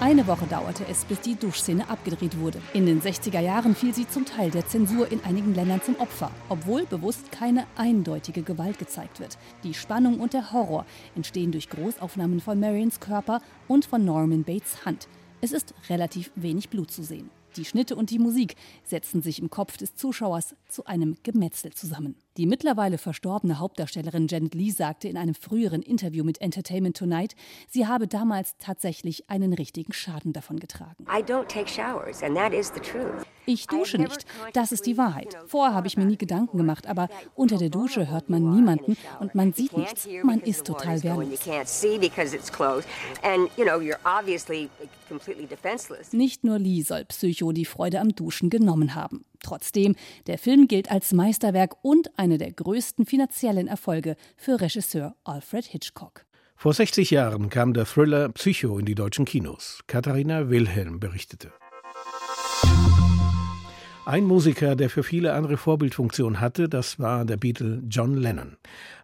Eine 0.00 0.28
Woche 0.28 0.46
dauerte 0.46 0.86
es, 0.88 1.04
bis 1.04 1.20
die 1.22 1.34
Duschszene 1.34 1.90
abgedreht 1.90 2.38
wurde. 2.38 2.62
In 2.72 2.86
den 2.86 3.02
60er 3.02 3.40
Jahren 3.40 3.74
fiel 3.74 3.92
sie 3.92 4.08
zum 4.08 4.24
Teil 4.24 4.48
der 4.48 4.64
Zensur 4.64 5.10
in 5.10 5.24
einigen 5.24 5.56
Ländern 5.56 5.82
zum 5.82 5.96
Opfer, 5.96 6.30
obwohl 6.48 6.86
bewusst 6.86 7.32
keine 7.32 7.66
eindeutige 7.74 8.42
Gewalt 8.42 8.78
gezeigt 8.78 9.18
wird. 9.18 9.36
Die 9.64 9.74
Spannung 9.74 10.20
und 10.20 10.34
der 10.34 10.52
Horror 10.52 10.86
entstehen 11.16 11.50
durch 11.50 11.68
Großaufnahmen 11.68 12.40
von 12.40 12.60
Marions 12.60 13.00
Körper 13.00 13.40
und 13.66 13.86
von 13.86 14.04
Norman 14.04 14.44
Bates 14.44 14.84
Hand. 14.84 15.08
Es 15.40 15.50
ist 15.50 15.74
relativ 15.90 16.30
wenig 16.36 16.68
Blut 16.70 16.92
zu 16.92 17.02
sehen. 17.02 17.30
Die 17.56 17.64
Schnitte 17.64 17.96
und 17.96 18.10
die 18.10 18.20
Musik 18.20 18.54
setzen 18.84 19.20
sich 19.20 19.40
im 19.40 19.50
Kopf 19.50 19.78
des 19.78 19.96
Zuschauers 19.96 20.54
zu 20.68 20.86
einem 20.86 21.16
Gemetzel 21.24 21.72
zusammen. 21.72 22.14
Die 22.38 22.46
mittlerweile 22.46 22.98
verstorbene 22.98 23.58
Hauptdarstellerin 23.58 24.28
Janet 24.28 24.54
Lee 24.54 24.70
sagte 24.70 25.08
in 25.08 25.16
einem 25.16 25.34
früheren 25.34 25.82
Interview 25.82 26.22
mit 26.22 26.40
Entertainment 26.40 26.96
Tonight, 26.96 27.34
sie 27.68 27.88
habe 27.88 28.06
damals 28.06 28.54
tatsächlich 28.60 29.28
einen 29.28 29.52
richtigen 29.52 29.92
Schaden 29.92 30.32
davon 30.32 30.60
getragen. 30.60 31.04
Ich 33.44 33.66
dusche 33.66 33.98
nicht, 33.98 34.24
das 34.52 34.70
ist 34.70 34.86
die 34.86 34.96
Wahrheit. 34.96 35.36
Vorher 35.48 35.74
habe 35.74 35.88
ich 35.88 35.96
mir 35.96 36.04
nie 36.04 36.16
Gedanken 36.16 36.58
gemacht, 36.58 36.86
aber 36.86 37.08
unter 37.34 37.58
der 37.58 37.70
Dusche 37.70 38.08
hört 38.08 38.30
man 38.30 38.48
niemanden 38.54 38.96
und 39.18 39.34
man 39.34 39.52
sieht 39.52 39.76
nichts. 39.76 40.06
Man 40.22 40.38
ist 40.38 40.64
total 40.64 41.02
wehrlos. 41.02 41.40
Nicht 46.12 46.44
nur 46.44 46.58
Lee 46.60 46.82
soll 46.82 47.04
Psycho 47.06 47.50
die 47.50 47.64
Freude 47.64 48.00
am 48.00 48.10
Duschen 48.10 48.48
genommen 48.48 48.94
haben. 48.94 49.24
Trotzdem, 49.40 49.94
der 50.26 50.38
Film 50.38 50.68
gilt 50.68 50.90
als 50.90 51.12
Meisterwerk 51.12 51.76
und 51.82 52.18
eine 52.18 52.38
der 52.38 52.52
größten 52.52 53.06
finanziellen 53.06 53.68
Erfolge 53.68 54.16
für 54.36 54.60
Regisseur 54.60 55.14
Alfred 55.24 55.64
Hitchcock. 55.66 56.24
Vor 56.56 56.74
60 56.74 57.10
Jahren 57.10 57.50
kam 57.50 57.72
der 57.72 57.84
Thriller 57.84 58.30
Psycho 58.30 58.78
in 58.78 58.84
die 58.84 58.96
deutschen 58.96 59.24
Kinos. 59.24 59.80
Katharina 59.86 60.50
Wilhelm 60.50 60.98
berichtete. 60.98 61.52
Ein 64.08 64.24
Musiker, 64.24 64.74
der 64.74 64.88
für 64.88 65.02
viele 65.02 65.34
andere 65.34 65.58
Vorbildfunktion 65.58 66.40
hatte, 66.40 66.70
das 66.70 66.98
war 66.98 67.26
der 67.26 67.36
Beatle 67.36 67.82
John 67.90 68.16
Lennon. 68.16 68.56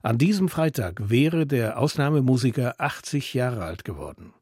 An 0.03 0.17
diesem 0.17 0.49
Freitag 0.49 1.11
wäre 1.11 1.47
der 1.47 1.79
Ausnahmemusiker 1.79 2.77
80 2.79 3.35
Jahre 3.35 3.65
alt 3.65 3.85
geworden. 3.85 4.33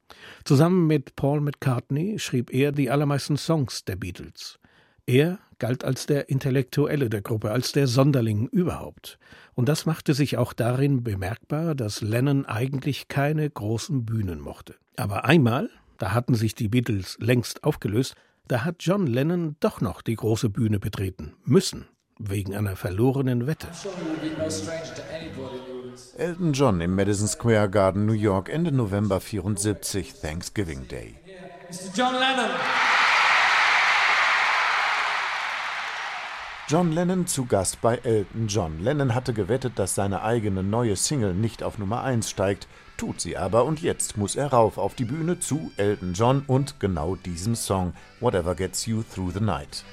Zusammen 0.45 0.87
mit 0.87 1.17
Paul 1.17 1.41
McCartney 1.41 2.21
schrieb 2.21 2.55
er 2.55 2.71
die 2.71 2.91
allermeisten 2.91 3.37
Songs 3.37 3.85
der 3.85 3.97
Beatles. 3.97 4.61
Er 5.05 5.41
galt 5.63 5.85
als 5.85 6.07
der 6.07 6.29
Intellektuelle 6.29 7.09
der 7.09 7.23
Gruppe, 7.23 7.53
als 7.53 7.71
der 7.71 7.87
Sonderling 7.87 8.49
überhaupt. 8.49 9.17
Und 9.55 9.69
das 9.69 9.87
machte 9.87 10.13
sich 10.13 10.37
auch 10.37 10.55
darin 10.55 11.05
bemerkbar, 11.05 11.77
dass 11.77 12.01
Lennon 12.01 12.47
eigentlich 12.47 13.07
keine 13.07 13.49
großen 13.49 14.05
Bühnen 14.05 14.41
mochte. 14.41 14.75
Aber 14.97 15.25
einmal, 15.25 15.71
da 15.99 16.15
hatten 16.15 16.35
sich 16.35 16.57
die 16.57 16.67
Beatles 16.67 17.17
längst 17.21 17.63
aufgelöst, 17.63 18.17
da 18.49 18.65
hat 18.65 18.79
John 18.81 19.07
Lennon 19.07 19.55
doch 19.61 19.81
noch 19.81 20.03
die 20.03 20.17
große 20.17 20.51
Bühne 20.51 20.81
betreten 20.81 21.35
müssen, 21.45 21.87
wegen 22.19 22.57
einer 22.57 22.75
verlorenen 22.75 23.47
Wette. 23.47 23.69
Elton 26.19 26.53
John 26.53 26.81
im 26.81 26.97
Madison 26.97 27.29
Square 27.29 27.71
Garden, 27.71 28.05
New 28.05 28.15
York, 28.15 28.49
Ende 28.49 28.73
November 28.73 29.21
74, 29.21 30.15
Thanksgiving 30.15 30.89
Day. 30.89 31.15
Mr. 31.71 31.93
John 31.95 32.15
Lennon. 32.15 32.51
John 36.73 36.93
Lennon 36.93 37.27
zu 37.27 37.45
Gast 37.45 37.83
bei 37.83 37.97
Elton 37.97 38.47
John. 38.49 38.81
Lennon 38.81 39.15
hatte 39.15 39.35
gewettet, 39.35 39.79
dass 39.79 39.95
seine 39.95 40.23
eigene 40.23 40.63
neue 40.63 40.97
Single 40.97 41.35
nicht 41.35 41.63
auf 41.63 41.77
Nummer 41.77 42.03
1 42.03 42.31
steigt, 42.31 42.67
tut 42.97 43.21
sie 43.21 43.37
aber 43.37 43.67
und 43.67 43.83
jetzt 43.83 44.17
muss 44.17 44.37
er 44.37 44.47
rauf 44.55 44.79
auf 44.79 44.95
die 44.95 45.05
Bühne 45.05 45.39
zu 45.39 45.71
Elton 45.77 46.15
John 46.15 46.45
und 46.47 46.81
genau 46.81 47.15
diesem 47.15 47.57
Song 47.57 47.93
Whatever 48.21 48.55
Gets 48.55 48.87
You 48.87 49.03
Through 49.03 49.33
the 49.33 49.41
Night. 49.41 49.85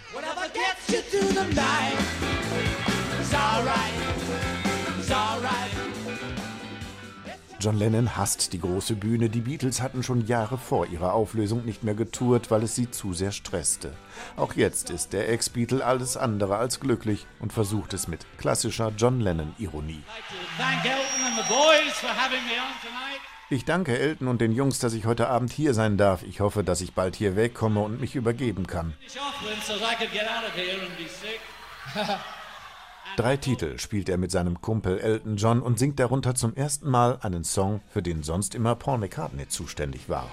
John 7.62 7.78
Lennon 7.78 8.15
hasst 8.15 8.54
die 8.54 8.62
große 8.62 8.95
Bühne. 8.95 9.30
Die 9.30 9.41
Beatles 9.41 9.82
hatten 9.82 10.02
schon 10.02 10.26
Jahre 10.26 10.58
vor 10.58 10.88
ihrer 10.88 11.12
Auflösung 11.12 11.65
nicht 11.65 11.84
mehr 11.84 11.93
getourt, 11.93 12.50
weil 12.52 12.63
es 12.63 12.74
sie 12.74 12.89
zu 12.89 13.13
sehr 13.13 13.34
stresste. 13.34 13.91
Auch 14.38 14.54
jetzt 14.54 14.89
ist 14.89 15.12
der 15.12 15.28
Ex-Beatle 15.28 15.86
alles 15.86 16.15
andere 16.15 16.56
als 16.56 16.80
glücklich 16.80 17.28
und 17.39 17.52
versucht 17.52 17.93
es 17.93 18.08
mit 18.08 18.26
klassischer 18.38 18.93
John 18.95 19.19
Lennon-Ironie. 19.19 20.02
Ich 23.50 23.65
danke 23.65 24.00
Elton 24.00 24.30
und 24.30 24.39
den 24.39 24.54
Jungs, 24.54 24.80
dass 24.80 24.93
ich 24.93 25.06
heute 25.06 25.28
Abend 25.28 25.52
hier 25.52 25.74
sein 25.74 25.98
darf. 25.98 26.24
Ich 26.24 26.39
hoffe, 26.39 26.63
dass 26.63 26.80
ich 26.80 26.93
bald 26.93 27.17
hier 27.17 27.36
wegkomme 27.36 27.82
und 27.82 28.00
mich 28.00 28.15
übergeben 28.15 28.67
kann. 28.67 28.93
Drei 33.19 33.36
Titel 33.36 33.77
spielt 33.79 34.08
er 34.08 34.17
mit 34.17 34.32
seinem 34.32 34.62
Kumpel 34.62 34.97
Elton 34.97 35.36
John 35.36 35.62
und 35.62 35.77
singt 35.77 35.99
darunter 35.99 36.36
zum 36.36 36.55
ersten 36.55 36.89
Mal 36.89 37.19
einen 37.21 37.43
Song, 37.43 37.82
für 37.89 38.01
den 38.01 38.23
sonst 38.23 38.55
immer 38.55 38.75
Paul 38.75 38.97
McCartney 38.97 39.45
zuständig 39.49 40.08
war. 40.08 40.32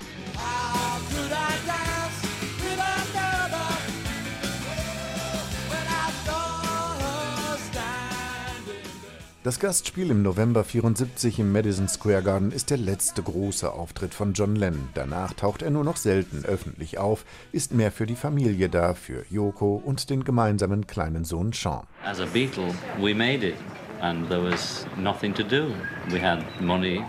Das 9.46 9.60
Gastspiel 9.60 10.10
im 10.10 10.22
November 10.22 10.64
74 10.64 11.38
im 11.38 11.52
Madison 11.52 11.86
Square 11.86 12.24
Garden 12.24 12.50
ist 12.50 12.70
der 12.70 12.78
letzte 12.78 13.22
große 13.22 13.72
Auftritt 13.72 14.12
von 14.12 14.32
John 14.32 14.56
Lennon. 14.56 14.88
Danach 14.94 15.34
taucht 15.34 15.62
er 15.62 15.70
nur 15.70 15.84
noch 15.84 15.98
selten 15.98 16.44
öffentlich 16.44 16.98
auf, 16.98 17.24
ist 17.52 17.72
mehr 17.72 17.92
für 17.92 18.06
die 18.06 18.16
Familie 18.16 18.68
da, 18.68 18.94
für 18.94 19.24
Yoko 19.30 19.80
und 19.84 20.10
den 20.10 20.24
gemeinsamen 20.24 20.88
kleinen 20.88 21.24
Sohn 21.24 21.52
Sean. 21.52 21.86
As 22.04 22.18
a 22.18 22.26
Beatle, 22.26 22.74
we 22.98 23.14
made 23.14 23.46
it 23.46 23.54
and 24.00 24.28
there 24.28 24.42
was 24.42 24.84
nothing 24.96 25.32
to 25.32 25.44
do. 25.44 25.68
We 26.10 26.20
had 26.20 26.42
money, 26.60 27.04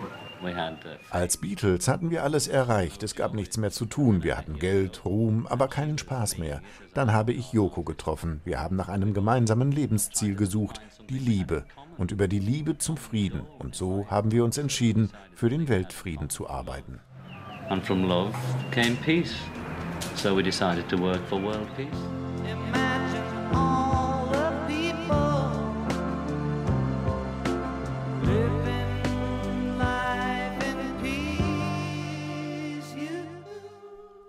als 1.10 1.38
Beatles 1.38 1.88
hatten 1.88 2.12
wir 2.12 2.24
alles 2.24 2.48
erreicht, 2.48 3.04
es 3.04 3.16
gab 3.16 3.34
nichts 3.34 3.58
mehr 3.58 3.72
zu 3.72 3.86
tun, 3.86 4.24
wir 4.24 4.38
hatten 4.38 4.60
Geld, 4.60 5.06
Ruhm, 5.06 5.48
aber 5.48 5.68
keinen 5.68 5.98
Spaß 5.98 6.38
mehr. 6.38 6.62
Dann 6.94 7.14
habe 7.14 7.34
ich 7.34 7.54
Yoko 7.54 7.84
getroffen, 7.84 8.42
wir 8.46 8.60
haben 8.60 8.76
nach 8.76 8.90
einem 8.90 9.14
gemeinsamen 9.14 9.72
Lebensziel 9.72 10.36
gesucht, 10.36 10.82
die 11.10 11.20
Liebe 11.20 11.66
und 11.98 12.12
über 12.12 12.28
die 12.28 12.40
Liebe 12.40 12.78
zum 12.78 12.98
Frieden. 12.98 13.42
Und 13.60 13.76
so 13.76 14.06
haben 14.10 14.32
wir 14.32 14.44
uns 14.44 14.58
entschieden, 14.58 15.10
für 15.36 15.50
den 15.50 15.68
Weltfrieden 15.68 16.30
zu 16.30 16.50
arbeiten. 16.50 17.00
And 17.70 17.84
from 17.84 18.08
love 18.08 18.34
came 18.72 18.96
peace. 19.04 19.36
So 20.16 20.36
we 20.36 20.44
decided 20.44 20.88
to 20.90 20.98
work 20.98 21.22
for 21.28 21.42
world 21.42 21.68
peace. 21.76 22.87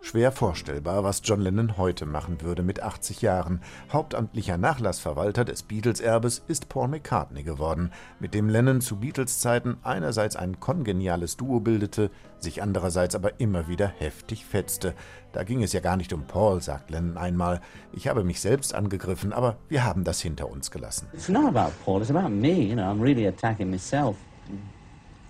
Schwer 0.08 0.32
vorstellbar, 0.32 1.04
was 1.04 1.20
John 1.22 1.42
Lennon 1.42 1.76
heute 1.76 2.06
machen 2.06 2.40
würde 2.40 2.62
mit 2.62 2.82
80 2.82 3.20
Jahren. 3.20 3.60
Hauptamtlicher 3.92 4.56
Nachlassverwalter 4.56 5.44
des 5.44 5.64
Beatles-Erbes 5.64 6.42
ist 6.48 6.70
Paul 6.70 6.88
McCartney 6.88 7.42
geworden, 7.42 7.90
mit 8.18 8.32
dem 8.32 8.48
Lennon 8.48 8.80
zu 8.80 8.96
Beatles-Zeiten 8.96 9.76
einerseits 9.82 10.34
ein 10.34 10.60
kongeniales 10.60 11.36
Duo 11.36 11.60
bildete, 11.60 12.10
sich 12.38 12.62
andererseits 12.62 13.14
aber 13.14 13.38
immer 13.38 13.68
wieder 13.68 13.86
heftig 13.86 14.46
fetzte. 14.46 14.94
Da 15.32 15.44
ging 15.44 15.62
es 15.62 15.74
ja 15.74 15.80
gar 15.80 15.98
nicht 15.98 16.14
um 16.14 16.24
Paul, 16.24 16.62
sagt 16.62 16.88
Lennon 16.88 17.18
einmal. 17.18 17.60
Ich 17.92 18.08
habe 18.08 18.24
mich 18.24 18.40
selbst 18.40 18.74
angegriffen, 18.74 19.34
aber 19.34 19.58
wir 19.68 19.84
haben 19.84 20.04
das 20.04 20.22
hinter 20.22 20.48
uns 20.48 20.70
gelassen. 20.70 21.08
It's 21.12 21.28
not 21.28 21.54
about 21.54 21.74
Paul, 21.84 22.00
it's 22.00 22.10
about 22.10 22.30
me. 22.30 22.62
You 22.62 22.76
know, 22.76 22.84
I'm 22.84 23.02
really 23.02 23.28
attacking 23.28 23.68
myself. 23.68 24.16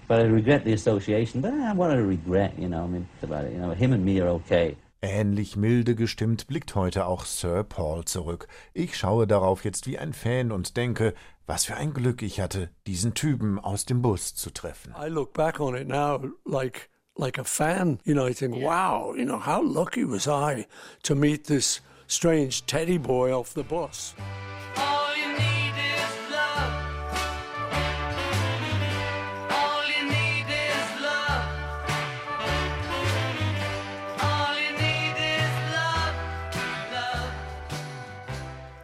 But 0.09 0.21
I 0.21 0.25
regret 0.25 0.65
the 0.65 0.73
association. 0.73 1.43
But 1.43 1.53
I 1.53 1.75
want 1.75 1.93
to 1.93 2.03
regret, 2.03 2.55
you 2.59 2.69
know, 2.69 2.85
I 2.85 2.89
mean, 2.89 3.07
about 3.23 3.45
it. 3.45 3.53
You 3.53 3.59
know, 3.59 3.75
him 3.75 3.93
and 3.93 4.05
me 4.05 4.21
are 4.21 4.31
okay. 4.31 4.77
Ähnlich 5.01 5.55
milde 5.55 5.95
gestimmt 5.95 6.49
blickt 6.49 6.75
heute 6.75 7.07
auch 7.07 7.25
Sir 7.25 7.63
Paul 7.63 8.05
zurück. 8.05 8.49
Ich 8.75 8.97
schaue 8.97 9.29
darauf 9.29 9.65
jetzt 9.65 9.87
wie 9.87 9.97
ein 9.99 10.13
Fan 10.13 10.51
und 10.51 10.77
denke, 10.77 11.15
was 11.47 11.67
für 11.67 11.77
ein 11.77 11.93
Glück 11.93 12.23
ich 12.23 12.41
hatte, 12.41 12.69
diesen 12.87 13.15
Typen 13.15 13.61
aus 13.61 13.85
dem 13.85 14.03
Bus 14.03 14.35
zu 14.35 14.51
treffen. 14.51 14.95
I 15.01 15.09
look 15.09 15.35
back 15.35 15.61
on 15.61 15.77
it 15.77 15.87
now 15.87 16.21
like 16.45 16.91
like 17.17 17.39
a 17.39 17.45
fan, 17.45 18.01
you 18.05 18.15
know, 18.15 18.27
I 18.27 18.33
think, 18.33 18.57
wow, 18.57 19.15
you 19.15 19.25
know, 19.25 19.39
how 19.39 19.61
lucky 19.63 20.05
was 20.05 20.27
I 20.27 20.67
to 21.03 21.15
meet 21.15 21.45
this 21.45 21.81
strange 22.07 22.65
teddy 22.67 22.99
boy 22.99 23.33
off 23.33 23.55
the 23.55 23.65
bus. 23.65 24.15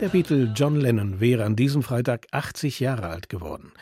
Der 0.05 0.11
Beatle 0.11 0.53
John 0.55 0.79
Lennon 0.79 1.19
wäre 1.19 1.45
an 1.45 1.57
diesem 1.57 1.83
Freitag 1.83 2.27
80 2.31 2.79
Jahre 2.79 3.09
alt 3.09 3.31
geworden. 3.31 3.73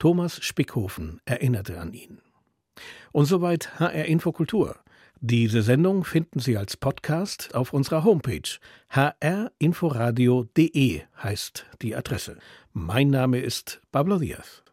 Thomas 0.00 0.44
Spickhofen 0.44 1.20
erinnerte 1.24 1.78
an 1.78 1.92
ihn. 1.92 2.18
Und 3.12 3.26
soweit 3.26 3.78
HR 3.78 4.06
Infokultur. 4.06 4.74
Diese 5.20 5.62
Sendung 5.62 6.02
finden 6.02 6.40
Sie 6.40 6.56
als 6.56 6.76
Podcast 6.76 7.54
auf 7.54 7.72
unserer 7.72 8.02
Homepage. 8.02 8.58
hrinforadio.de 8.90 11.02
heißt 11.22 11.66
die 11.80 11.94
Adresse. 11.94 12.38
Mein 12.72 13.10
Name 13.10 13.38
ist 13.38 13.80
Pablo 13.92 14.18
Diaz. 14.18 14.64